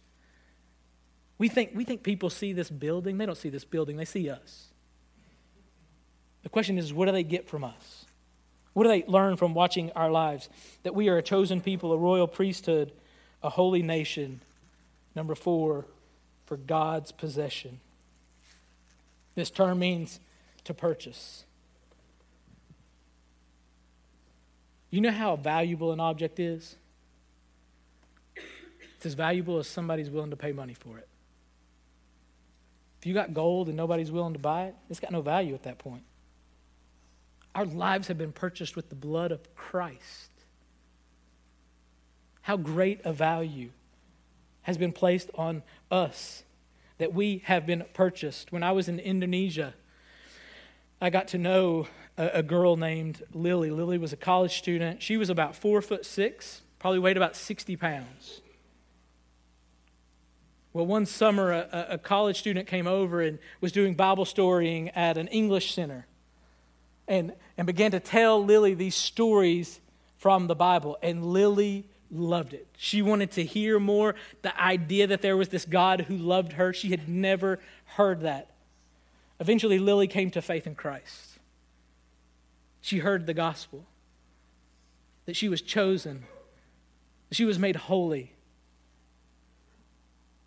We 1.38 1.50
think, 1.50 1.72
we 1.76 1.84
think 1.84 2.02
people 2.02 2.30
see 2.30 2.54
this 2.54 2.70
building. 2.70 3.18
They 3.18 3.26
don't 3.26 3.38
see 3.38 3.50
this 3.50 3.66
building, 3.66 3.98
they 3.98 4.06
see 4.06 4.30
us. 4.30 4.68
The 6.44 6.50
question 6.50 6.78
is, 6.78 6.94
what 6.94 7.08
do 7.08 7.12
they 7.12 7.24
get 7.24 7.50
from 7.50 7.64
us? 7.64 8.06
What 8.74 8.84
do 8.84 8.90
they 8.90 9.04
learn 9.06 9.36
from 9.36 9.54
watching 9.54 9.92
our 9.94 10.12
lives? 10.12 10.48
That 10.84 10.96
we 10.96 11.10
are 11.10 11.18
a 11.18 11.24
chosen 11.24 11.60
people, 11.60 11.92
a 11.92 11.98
royal 11.98 12.28
priesthood, 12.28 12.94
a 13.44 13.50
holy 13.50 13.82
nation. 13.82 14.42
Number 15.16 15.34
four, 15.34 15.86
for 16.46 16.58
God's 16.58 17.12
possession. 17.12 17.80
This 19.36 19.50
term 19.50 19.80
means 19.80 20.20
to 20.64 20.74
purchase. 20.74 21.44
You 24.90 25.02
know 25.02 25.12
how 25.12 25.36
valuable 25.36 25.92
an 25.92 26.00
object 26.00 26.40
is? 26.40 26.78
It's 28.96 29.06
as 29.06 29.14
valuable 29.14 29.60
as 29.60 29.68
somebody's 29.68 30.10
willing 30.10 30.30
to 30.30 30.38
pay 30.38 30.52
money 30.52 30.74
for 30.74 30.98
it. 30.98 31.08
If 33.00 33.06
you 33.06 33.14
got 33.14 33.34
gold 33.34 33.68
and 33.68 33.78
nobody's 33.78 34.12
willing 34.12 34.34
to 34.34 34.40
buy 34.40 34.66
it, 34.66 34.76
it's 34.90 35.00
got 35.00 35.12
no 35.12 35.22
value 35.22 35.54
at 35.54 35.64
that 35.64 35.80
point. 35.80 36.04
Our 37.54 37.66
lives 37.66 38.08
have 38.08 38.18
been 38.18 38.32
purchased 38.32 38.76
with 38.76 38.90
the 38.90 38.96
blood 38.96 39.32
of 39.32 39.54
Christ. 39.56 40.32
How 42.42 42.58
great 42.58 43.02
a 43.06 43.14
value 43.14 43.72
has 44.66 44.78
been 44.80 44.92
placed 44.92 45.30
on 45.36 45.62
us 45.92 46.44
that 46.98 47.14
we 47.14 47.44
have 47.46 47.68
been 47.68 47.86
purchased. 47.94 48.52
When 48.52 48.64
I 48.64 48.72
was 48.72 48.90
in 48.90 49.00
Indonesia, 49.00 49.76
I 51.00 51.12
got 51.12 51.28
to 51.30 51.38
know 51.38 51.88
a, 52.18 52.40
a, 52.40 52.44
girl 52.44 52.76
named 52.76 53.22
Lily. 53.32 53.70
Lily 53.70 54.00
was 54.00 54.12
a 54.12 54.18
college 54.18 54.58
student. 54.58 55.04
She 55.04 55.18
was 55.18 55.30
about 55.30 55.56
four 55.56 55.84
foot 55.84 56.04
six, 56.04 56.62
probably 56.80 57.00
weighed 57.00 57.16
about 57.16 57.36
60 57.36 57.76
pounds. 57.76 58.42
Well, 60.74 60.88
one 60.88 61.06
summer, 61.06 61.52
a, 61.52 61.88
a 61.92 61.98
college 62.00 62.40
student 62.40 62.68
came 62.68 62.88
over 62.88 63.22
and 63.22 63.38
was 63.62 63.72
doing 63.72 63.94
Bible 63.94 64.26
storying 64.26 64.90
at 64.90 65.16
an 65.18 65.28
English 65.28 65.76
center 65.76 66.08
and, 67.08 67.34
and 67.56 67.68
began 67.68 67.92
to 67.92 68.00
tell 68.00 68.44
Lily 68.44 68.74
these 68.74 68.96
stories 68.96 69.80
from 70.18 70.48
the 70.48 70.56
Bible. 70.56 70.98
And 71.04 71.24
Lily 71.24 71.88
loved 72.12 72.54
it. 72.54 72.68
She 72.78 73.02
wanted 73.02 73.32
to 73.32 73.44
hear 73.44 73.80
more. 73.80 74.16
The 74.42 74.60
idea 74.62 75.08
that 75.08 75.22
there 75.22 75.38
was 75.38 75.50
this 75.50 75.66
God 75.66 76.02
who 76.02 76.16
loved 76.18 76.54
her, 76.54 76.74
she 76.74 76.90
had 76.90 77.10
never 77.10 77.60
heard 77.86 78.22
that. 78.22 78.52
Eventually, 79.40 79.80
Lily 79.80 80.08
came 80.08 80.32
to 80.32 80.42
faith 80.42 80.66
in 80.66 80.76
Christ. 80.76 81.40
She 82.82 83.00
heard 83.00 83.26
the 83.26 83.34
gospel 83.34 83.86
that 85.26 85.36
she 85.36 85.50
was 85.50 85.62
chosen, 85.62 86.24
that 87.30 87.36
she 87.36 87.46
was 87.46 87.58
made 87.58 87.76
holy, 87.76 88.34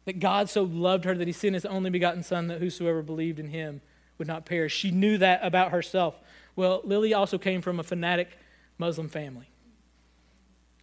that 0.05 0.21
God 0.21 0.49
so 0.49 0.63
loved 0.63 1.05
her 1.05 1.15
that 1.15 1.27
he 1.27 1.33
sent 1.33 1.55
his 1.55 1.67
only 1.67 1.91
begotten 1.91 2.23
Son 2.23 2.47
that 2.47 2.61
whosoever 2.61 3.03
believed 3.03 3.39
in 3.39 3.49
him 3.49 3.83
would 4.17 4.27
not 4.27 4.47
perish. 4.47 4.75
She 4.75 4.91
knew 4.91 5.19
that 5.19 5.41
about 5.43 5.71
herself. 5.71 6.19
Well, 6.57 6.81
Lily 6.85 7.13
also 7.13 7.37
came 7.37 7.61
from 7.61 7.79
a 7.79 7.83
fanatic 7.83 8.31
Muslim 8.79 9.09
family. 9.09 9.49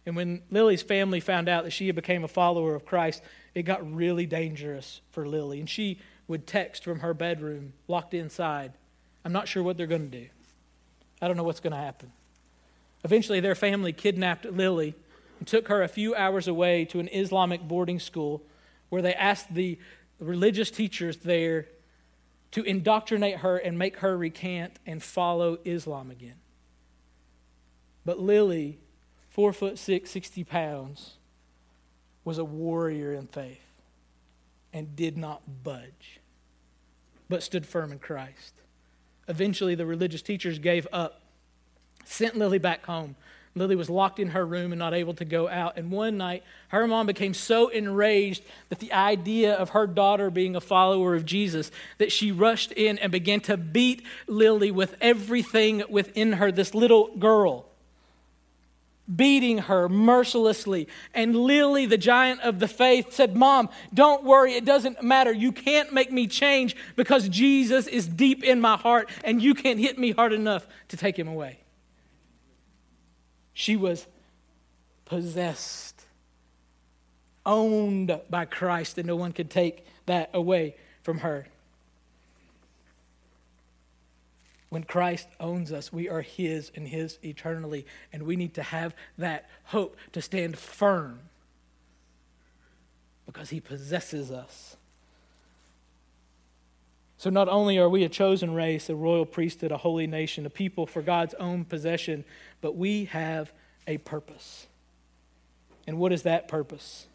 And 0.06 0.14
when 0.14 0.42
Lily's 0.50 0.82
family 0.82 1.18
found 1.18 1.48
out 1.48 1.64
that 1.64 1.72
she 1.72 1.88
had 1.88 1.96
become 1.96 2.22
a 2.22 2.28
follower 2.28 2.76
of 2.76 2.86
Christ, 2.86 3.22
it 3.54 3.64
got 3.64 3.92
really 3.92 4.24
dangerous 4.24 5.00
for 5.10 5.26
Lily. 5.26 5.58
And 5.58 5.68
she 5.68 5.98
would 6.28 6.46
text 6.46 6.84
from 6.84 7.00
her 7.00 7.12
bedroom, 7.12 7.72
locked 7.88 8.14
inside, 8.14 8.72
I'm 9.24 9.32
not 9.32 9.48
sure 9.48 9.64
what 9.64 9.76
they're 9.76 9.88
going 9.88 10.08
to 10.08 10.18
do. 10.20 10.28
I 11.20 11.26
don't 11.26 11.36
know 11.36 11.42
what's 11.42 11.58
going 11.58 11.72
to 11.72 11.78
happen. 11.78 12.12
Eventually, 13.02 13.40
their 13.40 13.56
family 13.56 13.92
kidnapped 13.92 14.44
Lily 14.44 14.94
and 15.40 15.48
took 15.48 15.66
her 15.66 15.82
a 15.82 15.88
few 15.88 16.14
hours 16.14 16.46
away 16.46 16.84
to 16.86 17.00
an 17.00 17.08
Islamic 17.12 17.66
boarding 17.66 17.98
school 17.98 18.44
where 18.88 19.02
they 19.02 19.14
asked 19.14 19.52
the 19.52 19.78
religious 20.20 20.70
teachers 20.70 21.16
there 21.18 21.66
to 22.52 22.62
indoctrinate 22.62 23.38
her 23.38 23.56
and 23.56 23.76
make 23.78 23.98
her 23.98 24.16
recant 24.16 24.78
and 24.86 25.02
follow 25.02 25.58
Islam 25.64 26.12
again. 26.12 26.36
But 28.04 28.20
Lily 28.20 28.78
four 29.36 29.52
foot 29.52 29.78
six, 29.78 30.10
60 30.12 30.44
pounds, 30.44 31.12
was 32.24 32.38
a 32.38 32.44
warrior 32.44 33.12
in 33.12 33.26
faith 33.26 33.60
and 34.72 34.96
did 34.96 35.18
not 35.18 35.42
budge, 35.62 36.20
but 37.28 37.42
stood 37.42 37.66
firm 37.66 37.92
in 37.92 37.98
Christ. 37.98 38.54
Eventually, 39.28 39.74
the 39.74 39.84
religious 39.84 40.22
teachers 40.22 40.58
gave 40.58 40.88
up, 40.90 41.20
sent 42.06 42.38
Lily 42.38 42.56
back 42.56 42.86
home. 42.86 43.14
Lily 43.54 43.76
was 43.76 43.90
locked 43.90 44.18
in 44.18 44.28
her 44.28 44.46
room 44.46 44.72
and 44.72 44.78
not 44.78 44.94
able 44.94 45.12
to 45.12 45.24
go 45.26 45.50
out. 45.50 45.76
And 45.76 45.90
one 45.90 46.16
night, 46.16 46.42
her 46.68 46.86
mom 46.86 47.06
became 47.06 47.34
so 47.34 47.68
enraged 47.68 48.42
that 48.70 48.78
the 48.78 48.94
idea 48.94 49.52
of 49.52 49.70
her 49.70 49.86
daughter 49.86 50.30
being 50.30 50.56
a 50.56 50.62
follower 50.62 51.14
of 51.14 51.26
Jesus 51.26 51.70
that 51.98 52.10
she 52.10 52.32
rushed 52.32 52.72
in 52.72 52.96
and 52.98 53.12
began 53.12 53.40
to 53.40 53.58
beat 53.58 54.02
Lily 54.26 54.70
with 54.70 54.96
everything 55.02 55.82
within 55.90 56.32
her, 56.34 56.50
this 56.50 56.74
little 56.74 57.14
girl 57.18 57.66
beating 59.14 59.58
her 59.58 59.88
mercilessly. 59.88 60.88
And 61.14 61.36
Lily, 61.36 61.86
the 61.86 61.98
giant 61.98 62.40
of 62.40 62.58
the 62.58 62.68
faith, 62.68 63.12
said, 63.12 63.36
Mom, 63.36 63.68
don't 63.94 64.24
worry, 64.24 64.54
it 64.54 64.64
doesn't 64.64 65.02
matter. 65.02 65.32
You 65.32 65.52
can't 65.52 65.92
make 65.92 66.10
me 66.10 66.26
change 66.26 66.76
because 66.96 67.28
Jesus 67.28 67.86
is 67.86 68.06
deep 68.06 68.42
in 68.42 68.60
my 68.60 68.76
heart 68.76 69.10
and 69.24 69.40
you 69.40 69.54
can't 69.54 69.78
hit 69.78 69.98
me 69.98 70.10
hard 70.10 70.32
enough 70.32 70.66
to 70.88 70.96
take 70.96 71.18
him 71.18 71.28
away. 71.28 71.58
She 73.52 73.76
was 73.76 74.06
possessed, 75.04 76.04
owned 77.46 78.20
by 78.28 78.44
Christ, 78.44 78.98
and 78.98 79.06
no 79.06 79.16
one 79.16 79.32
could 79.32 79.50
take 79.50 79.86
that 80.06 80.30
away 80.34 80.76
from 81.02 81.18
her. 81.18 81.46
When 84.68 84.82
Christ 84.82 85.28
owns 85.38 85.72
us, 85.72 85.92
we 85.92 86.08
are 86.08 86.22
His 86.22 86.72
and 86.74 86.88
His 86.88 87.18
eternally. 87.22 87.86
And 88.12 88.24
we 88.24 88.36
need 88.36 88.54
to 88.54 88.62
have 88.62 88.94
that 89.18 89.48
hope 89.64 89.96
to 90.12 90.20
stand 90.20 90.58
firm 90.58 91.20
because 93.26 93.50
He 93.50 93.60
possesses 93.60 94.30
us. 94.30 94.76
So, 97.18 97.30
not 97.30 97.48
only 97.48 97.78
are 97.78 97.88
we 97.88 98.04
a 98.04 98.08
chosen 98.08 98.52
race, 98.52 98.90
a 98.90 98.94
royal 98.94 99.24
priesthood, 99.24 99.72
a 99.72 99.78
holy 99.78 100.06
nation, 100.06 100.44
a 100.44 100.50
people 100.50 100.86
for 100.86 101.00
God's 101.00 101.34
own 101.34 101.64
possession, 101.64 102.24
but 102.60 102.76
we 102.76 103.06
have 103.06 103.52
a 103.86 103.98
purpose. 103.98 104.66
And 105.86 105.98
what 105.98 106.12
is 106.12 106.22
that 106.22 106.48
purpose? 106.48 107.06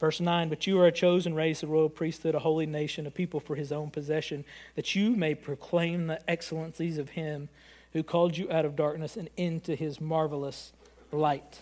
Verse 0.00 0.20
9, 0.20 0.48
but 0.48 0.66
you 0.66 0.78
are 0.80 0.86
a 0.86 0.92
chosen 0.92 1.34
race, 1.34 1.62
a 1.62 1.66
royal 1.66 1.88
priesthood, 1.88 2.34
a 2.34 2.38
holy 2.38 2.66
nation, 2.66 3.06
a 3.06 3.10
people 3.10 3.40
for 3.40 3.56
his 3.56 3.72
own 3.72 3.90
possession, 3.90 4.44
that 4.76 4.94
you 4.94 5.16
may 5.16 5.34
proclaim 5.34 6.06
the 6.06 6.30
excellencies 6.30 6.98
of 6.98 7.10
him 7.10 7.48
who 7.92 8.02
called 8.02 8.36
you 8.36 8.50
out 8.50 8.64
of 8.64 8.76
darkness 8.76 9.16
and 9.16 9.28
into 9.36 9.74
his 9.74 10.00
marvelous 10.00 10.72
light. 11.10 11.60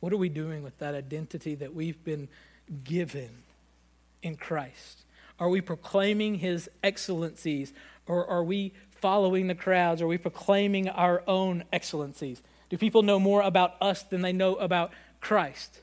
What 0.00 0.12
are 0.12 0.18
we 0.18 0.28
doing 0.28 0.62
with 0.62 0.78
that 0.78 0.94
identity 0.94 1.54
that 1.56 1.74
we've 1.74 2.02
been 2.02 2.28
given 2.84 3.28
in 4.22 4.36
Christ? 4.36 5.02
Are 5.38 5.48
we 5.48 5.60
proclaiming 5.60 6.36
his 6.36 6.70
excellencies 6.82 7.74
or 8.06 8.26
are 8.26 8.44
we 8.44 8.72
following 8.90 9.48
the 9.48 9.54
crowds? 9.54 10.00
Are 10.00 10.06
we 10.06 10.16
proclaiming 10.16 10.88
our 10.88 11.22
own 11.26 11.64
excellencies? 11.72 12.40
Do 12.68 12.78
people 12.78 13.02
know 13.02 13.18
more 13.18 13.42
about 13.42 13.74
us 13.80 14.02
than 14.02 14.22
they 14.22 14.32
know 14.32 14.56
about 14.56 14.92
Christ? 15.20 15.82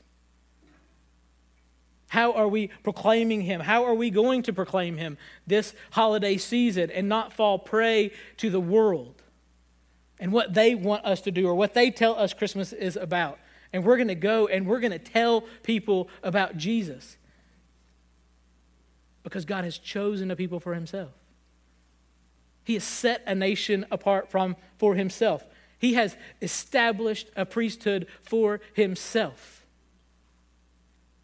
How 2.08 2.32
are 2.32 2.46
we 2.46 2.68
proclaiming 2.84 3.40
him? 3.40 3.60
How 3.60 3.84
are 3.84 3.94
we 3.94 4.10
going 4.10 4.42
to 4.44 4.52
proclaim 4.52 4.96
him 4.96 5.18
this 5.46 5.74
holiday 5.90 6.36
season 6.36 6.90
and 6.90 7.08
not 7.08 7.32
fall 7.32 7.58
prey 7.58 8.12
to 8.36 8.50
the 8.50 8.60
world 8.60 9.20
and 10.20 10.30
what 10.30 10.54
they 10.54 10.76
want 10.76 11.04
us 11.04 11.20
to 11.22 11.32
do 11.32 11.48
or 11.48 11.54
what 11.54 11.74
they 11.74 11.90
tell 11.90 12.16
us 12.16 12.32
Christmas 12.32 12.72
is 12.72 12.96
about? 12.96 13.38
And 13.72 13.84
we're 13.84 13.96
going 13.96 14.08
to 14.08 14.14
go 14.14 14.46
and 14.46 14.66
we're 14.66 14.78
going 14.78 14.92
to 14.92 14.98
tell 14.98 15.44
people 15.64 16.08
about 16.22 16.56
Jesus 16.56 17.16
because 19.24 19.44
God 19.44 19.64
has 19.64 19.76
chosen 19.76 20.30
a 20.30 20.36
people 20.36 20.60
for 20.60 20.74
himself. 20.74 21.10
He 22.62 22.74
has 22.74 22.84
set 22.84 23.22
a 23.26 23.34
nation 23.34 23.86
apart 23.90 24.30
from 24.30 24.54
for 24.78 24.94
himself. 24.94 25.44
He 25.78 25.94
has 25.94 26.16
established 26.40 27.30
a 27.36 27.44
priesthood 27.44 28.06
for 28.22 28.60
himself. 28.72 29.64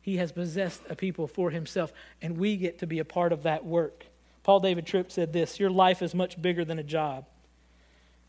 He 0.03 0.16
has 0.16 0.32
possessed 0.32 0.82
a 0.88 0.96
people 0.96 1.26
for 1.26 1.51
himself, 1.51 1.92
and 2.22 2.38
we 2.38 2.57
get 2.57 2.78
to 2.78 2.86
be 2.86 2.98
a 2.98 3.05
part 3.05 3.32
of 3.32 3.42
that 3.42 3.64
work. 3.64 4.07
Paul 4.42 4.61
David 4.61 4.86
Tripp 4.86 5.12
said 5.12 5.32
this 5.32 5.61
Your 5.61 5.70
life 5.70 6.03
is 6.03 6.14
much 6.14 6.40
bigger 6.40 6.64
than 6.64 6.78
a 6.78 6.84
job, 6.84 7.26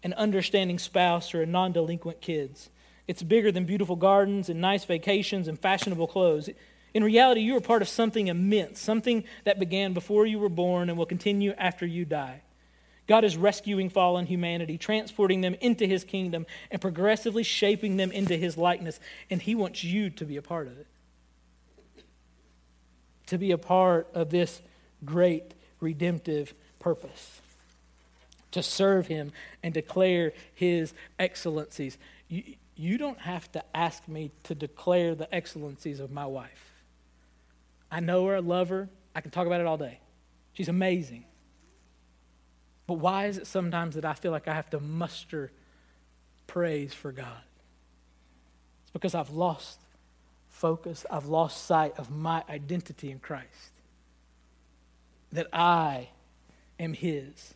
an 0.04 0.14
understanding 0.14 0.80
spouse, 0.80 1.34
or 1.34 1.42
a 1.42 1.46
non 1.46 1.72
delinquent 1.72 2.22
kids. 2.22 2.70
It's 3.08 3.24
bigger 3.24 3.52
than 3.52 3.66
beautiful 3.66 3.96
gardens 3.96 4.50
and 4.50 4.62
nice 4.62 4.86
vacations 4.86 5.48
and 5.48 5.60
fashionable 5.60 6.08
clothes. 6.08 6.50
In 6.94 7.04
reality, 7.04 7.42
you 7.42 7.56
are 7.56 7.62
part 7.62 7.82
of 7.82 7.90
something 7.90 8.28
immense, 8.28 8.80
something 8.80 9.24
that 9.44 9.60
began 9.60 9.94
before 9.94 10.26
you 10.26 10.40
were 10.40 10.50
born 10.50 10.90
and 10.90 10.98
will 10.98 11.06
continue 11.06 11.54
after 11.58 11.86
you 11.86 12.06
die. 12.06 12.42
God 13.12 13.26
is 13.26 13.36
rescuing 13.36 13.90
fallen 13.90 14.26
humanity, 14.26 14.78
transporting 14.78 15.42
them 15.42 15.56
into 15.60 15.86
his 15.86 16.06
kingdom, 16.06 16.46
and 16.72 16.80
progressively 16.80 17.44
shaping 17.44 17.98
them 17.98 18.10
into 18.10 18.38
his 18.38 18.58
likeness. 18.58 19.02
And 19.30 19.42
he 19.42 19.54
wants 19.54 19.84
you 19.84 20.10
to 20.12 20.24
be 20.24 20.38
a 20.38 20.42
part 20.42 20.68
of 20.68 20.80
it. 20.80 20.88
To 23.26 23.38
be 23.38 23.52
a 23.52 23.58
part 23.58 24.08
of 24.14 24.30
this 24.30 24.62
great 25.04 25.54
redemptive 25.82 26.54
purpose. 26.80 27.42
To 28.52 28.64
serve 28.64 29.08
him 29.08 29.34
and 29.62 29.74
declare 29.74 30.32
his 30.56 30.94
excellencies. 31.20 31.98
You, 32.30 32.56
you 32.78 32.98
don't 32.98 33.20
have 33.20 33.52
to 33.52 33.64
ask 33.76 34.08
me 34.08 34.32
to 34.44 34.56
declare 34.56 35.16
the 35.16 35.36
excellencies 35.36 36.00
of 36.00 36.12
my 36.12 36.26
wife. 36.26 36.72
I 37.92 38.00
know 38.00 38.26
her, 38.28 38.38
I 38.38 38.40
love 38.40 38.70
her. 38.70 38.88
I 39.14 39.20
can 39.20 39.32
talk 39.32 39.48
about 39.48 39.60
it 39.60 39.68
all 39.68 39.76
day. 39.76 40.00
She's 40.54 40.70
amazing. 40.70 41.26
But 42.92 43.00
why 43.00 43.28
is 43.28 43.38
it 43.38 43.48
sometimes 43.48 43.96
that 43.96 44.04
I 44.04 44.14
feel 44.14 44.34
like 44.34 44.50
I 44.50 44.54
have 44.54 44.70
to 44.72 44.82
muster 44.82 45.50
praise 46.46 46.94
for 46.94 47.14
God? 47.14 47.42
It's 48.82 48.92
because 48.92 49.16
I've 49.16 49.30
lost 49.30 49.80
focus, 50.50 51.06
I've 51.10 51.28
lost 51.28 51.64
sight 51.64 51.94
of 51.98 52.12
my 52.12 52.44
identity 52.50 53.10
in 53.10 53.20
Christ. 53.20 53.72
That 55.32 55.48
I 55.54 56.10
am 56.82 56.92
His. 56.92 57.54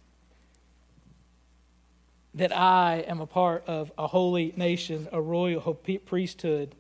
That 2.33 2.55
I 2.55 3.03
am 3.05 3.19
a 3.19 3.27
part 3.27 3.65
of 3.67 3.91
a 3.97 4.07
holy 4.07 4.53
nation, 4.55 5.09
a 5.11 5.21
royal 5.21 5.73
priesthood, 6.05 6.75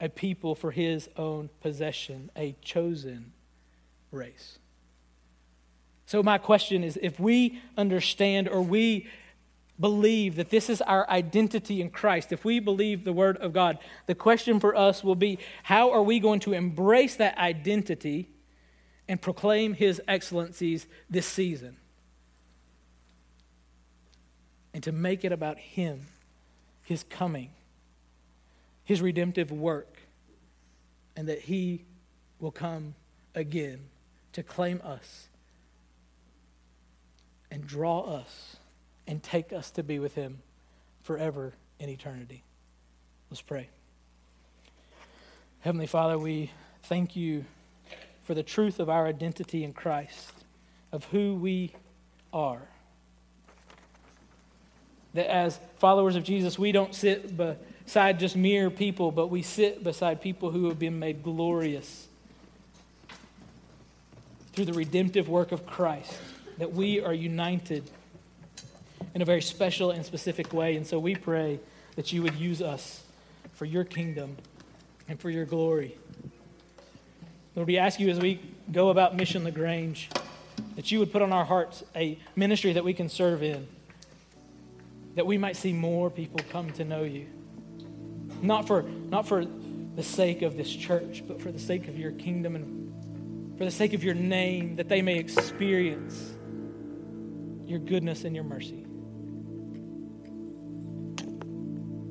a 0.00 0.08
people 0.08 0.56
for 0.56 0.72
His 0.72 1.08
own 1.16 1.50
possession, 1.60 2.32
a 2.34 2.56
chosen 2.62 3.30
race. 4.10 4.58
So, 6.10 6.24
my 6.24 6.38
question 6.38 6.82
is 6.82 6.98
if 7.00 7.20
we 7.20 7.62
understand 7.76 8.48
or 8.48 8.62
we 8.62 9.06
believe 9.78 10.34
that 10.34 10.50
this 10.50 10.68
is 10.68 10.82
our 10.82 11.08
identity 11.08 11.80
in 11.80 11.88
Christ, 11.90 12.32
if 12.32 12.44
we 12.44 12.58
believe 12.58 13.04
the 13.04 13.12
Word 13.12 13.36
of 13.36 13.52
God, 13.52 13.78
the 14.06 14.16
question 14.16 14.58
for 14.58 14.74
us 14.74 15.04
will 15.04 15.14
be 15.14 15.38
how 15.62 15.92
are 15.92 16.02
we 16.02 16.18
going 16.18 16.40
to 16.40 16.52
embrace 16.52 17.14
that 17.14 17.38
identity 17.38 18.28
and 19.06 19.22
proclaim 19.22 19.72
His 19.72 20.02
excellencies 20.08 20.88
this 21.08 21.26
season? 21.26 21.76
And 24.74 24.82
to 24.82 24.90
make 24.90 25.24
it 25.24 25.30
about 25.30 25.60
Him, 25.60 26.08
His 26.82 27.04
coming, 27.04 27.50
His 28.82 29.00
redemptive 29.00 29.52
work, 29.52 29.96
and 31.14 31.28
that 31.28 31.42
He 31.42 31.84
will 32.40 32.50
come 32.50 32.96
again 33.32 33.78
to 34.32 34.42
claim 34.42 34.80
us 34.82 35.28
and 37.50 37.66
draw 37.66 38.00
us 38.00 38.56
and 39.06 39.22
take 39.22 39.52
us 39.52 39.70
to 39.72 39.82
be 39.82 39.98
with 39.98 40.14
Him 40.14 40.38
forever 41.02 41.54
in 41.78 41.88
eternity. 41.88 42.42
Let's 43.30 43.42
pray. 43.42 43.68
Heavenly 45.60 45.86
Father, 45.86 46.18
we 46.18 46.50
thank 46.84 47.16
you 47.16 47.44
for 48.24 48.34
the 48.34 48.42
truth 48.42 48.78
of 48.78 48.88
our 48.88 49.06
identity 49.06 49.64
in 49.64 49.72
Christ, 49.72 50.32
of 50.92 51.04
who 51.06 51.34
we 51.34 51.72
are. 52.32 52.62
That 55.14 55.30
as 55.30 55.58
followers 55.78 56.14
of 56.14 56.22
Jesus, 56.22 56.58
we 56.58 56.70
don't 56.70 56.94
sit 56.94 57.36
beside 57.36 58.20
just 58.20 58.36
mere 58.36 58.70
people, 58.70 59.10
but 59.10 59.26
we 59.26 59.42
sit 59.42 59.82
beside 59.82 60.20
people 60.20 60.50
who 60.50 60.68
have 60.68 60.78
been 60.78 60.98
made 60.98 61.22
glorious 61.24 62.06
through 64.52 64.66
the 64.66 64.72
redemptive 64.72 65.28
work 65.28 65.52
of 65.52 65.66
Christ 65.66 66.12
that 66.60 66.74
we 66.74 67.00
are 67.00 67.14
united 67.14 67.90
in 69.14 69.22
a 69.22 69.24
very 69.24 69.40
special 69.40 69.90
and 69.92 70.04
specific 70.04 70.52
way. 70.52 70.76
And 70.76 70.86
so 70.86 70.98
we 70.98 71.14
pray 71.14 71.58
that 71.96 72.12
you 72.12 72.22
would 72.22 72.34
use 72.34 72.60
us 72.60 73.02
for 73.54 73.64
your 73.64 73.82
kingdom 73.82 74.36
and 75.08 75.18
for 75.18 75.30
your 75.30 75.46
glory. 75.46 75.96
Lord, 77.56 77.66
we 77.66 77.78
ask 77.78 77.98
you 77.98 78.10
as 78.10 78.20
we 78.20 78.40
go 78.70 78.90
about 78.90 79.16
Mission 79.16 79.42
LaGrange 79.42 80.10
that 80.76 80.92
you 80.92 80.98
would 80.98 81.10
put 81.10 81.22
on 81.22 81.32
our 81.32 81.46
hearts 81.46 81.82
a 81.96 82.18
ministry 82.36 82.74
that 82.74 82.84
we 82.84 82.92
can 82.92 83.08
serve 83.08 83.42
in, 83.42 83.66
that 85.14 85.24
we 85.24 85.38
might 85.38 85.56
see 85.56 85.72
more 85.72 86.10
people 86.10 86.40
come 86.50 86.70
to 86.72 86.84
know 86.84 87.04
you. 87.04 87.26
Not 88.42 88.66
for, 88.66 88.82
not 88.82 89.26
for 89.26 89.46
the 89.96 90.02
sake 90.02 90.42
of 90.42 90.58
this 90.58 90.70
church, 90.70 91.24
but 91.26 91.40
for 91.40 91.50
the 91.50 91.58
sake 91.58 91.88
of 91.88 91.98
your 91.98 92.12
kingdom 92.12 92.54
and 92.54 93.56
for 93.56 93.64
the 93.64 93.70
sake 93.70 93.94
of 93.94 94.04
your 94.04 94.14
name, 94.14 94.76
that 94.76 94.90
they 94.90 95.00
may 95.00 95.16
experience 95.16 96.34
your 97.70 97.78
goodness 97.78 98.24
and 98.24 98.34
your 98.34 98.44
mercy. 98.44 98.84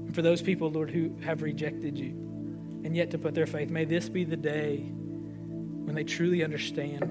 And 0.05 0.16
for 0.16 0.22
those 0.22 0.41
people, 0.41 0.72
Lord, 0.72 0.89
who 0.89 1.16
have 1.24 1.41
rejected 1.41 1.97
you 1.97 2.12
and 2.84 2.95
yet 2.95 3.12
to 3.12 3.18
put 3.18 3.36
their 3.36 3.45
faith, 3.45 3.70
may 3.70 3.86
this 3.86 4.10
be 4.10 4.24
the 4.24 4.38
day 4.38 4.78
when 4.78 5.93
they 5.95 6.03
truly 6.03 6.43
understand 6.43 7.03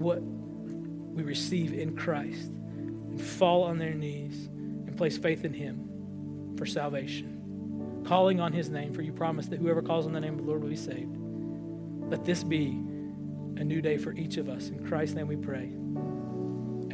what 0.00 0.20
we 0.22 1.22
receive 1.22 1.72
in 1.72 1.96
Christ 1.96 2.50
and 2.50 3.20
fall 3.20 3.62
on 3.62 3.78
their 3.78 3.94
knees 3.94 4.46
and 4.46 4.96
place 4.96 5.16
faith 5.18 5.44
in 5.44 5.52
Him 5.52 6.54
for 6.56 6.66
salvation, 6.66 8.02
calling 8.06 8.40
on 8.40 8.52
His 8.52 8.68
name, 8.70 8.92
for 8.94 9.02
you 9.02 9.12
promise 9.12 9.46
that 9.48 9.58
whoever 9.58 9.82
calls 9.82 10.06
on 10.06 10.12
the 10.12 10.20
name 10.20 10.34
of 10.34 10.40
the 10.40 10.46
Lord 10.46 10.62
will 10.62 10.70
be 10.70 10.76
saved. 10.76 11.16
Let 12.08 12.24
this 12.24 12.44
be 12.44 12.68
a 13.58 13.64
new 13.64 13.80
day 13.80 13.96
for 13.98 14.12
each 14.12 14.36
of 14.36 14.48
us. 14.48 14.68
In 14.68 14.86
Christ's 14.86 15.14
name 15.16 15.28
we 15.28 15.36
pray. 15.36 15.72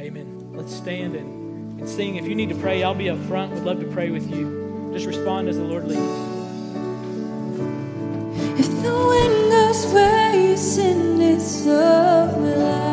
Amen. 0.03 0.51
Let's 0.51 0.75
stand 0.75 1.15
and, 1.15 1.79
and 1.79 1.87
sing. 1.87 2.17
If 2.17 2.27
you 2.27 2.35
need 2.35 2.49
to 2.49 2.55
pray, 2.55 2.83
I'll 2.83 2.93
be 2.93 3.09
up 3.09 3.17
front. 3.19 3.53
Would 3.53 3.63
love 3.63 3.79
to 3.79 3.87
pray 3.87 4.09
with 4.09 4.29
you. 4.29 4.91
Just 4.91 5.05
respond 5.05 5.47
as 5.47 5.55
the 5.55 5.63
Lord 5.63 5.85
leads. 5.85 6.01
If 8.59 8.67
the 8.83 8.93
wind 8.93 9.49
goes 9.49 9.85
where 9.93 10.35
you 10.35 10.57
send 10.57 11.23
it, 11.23 11.39
so 11.39 12.35
will 12.37 12.65
I. 12.65 12.92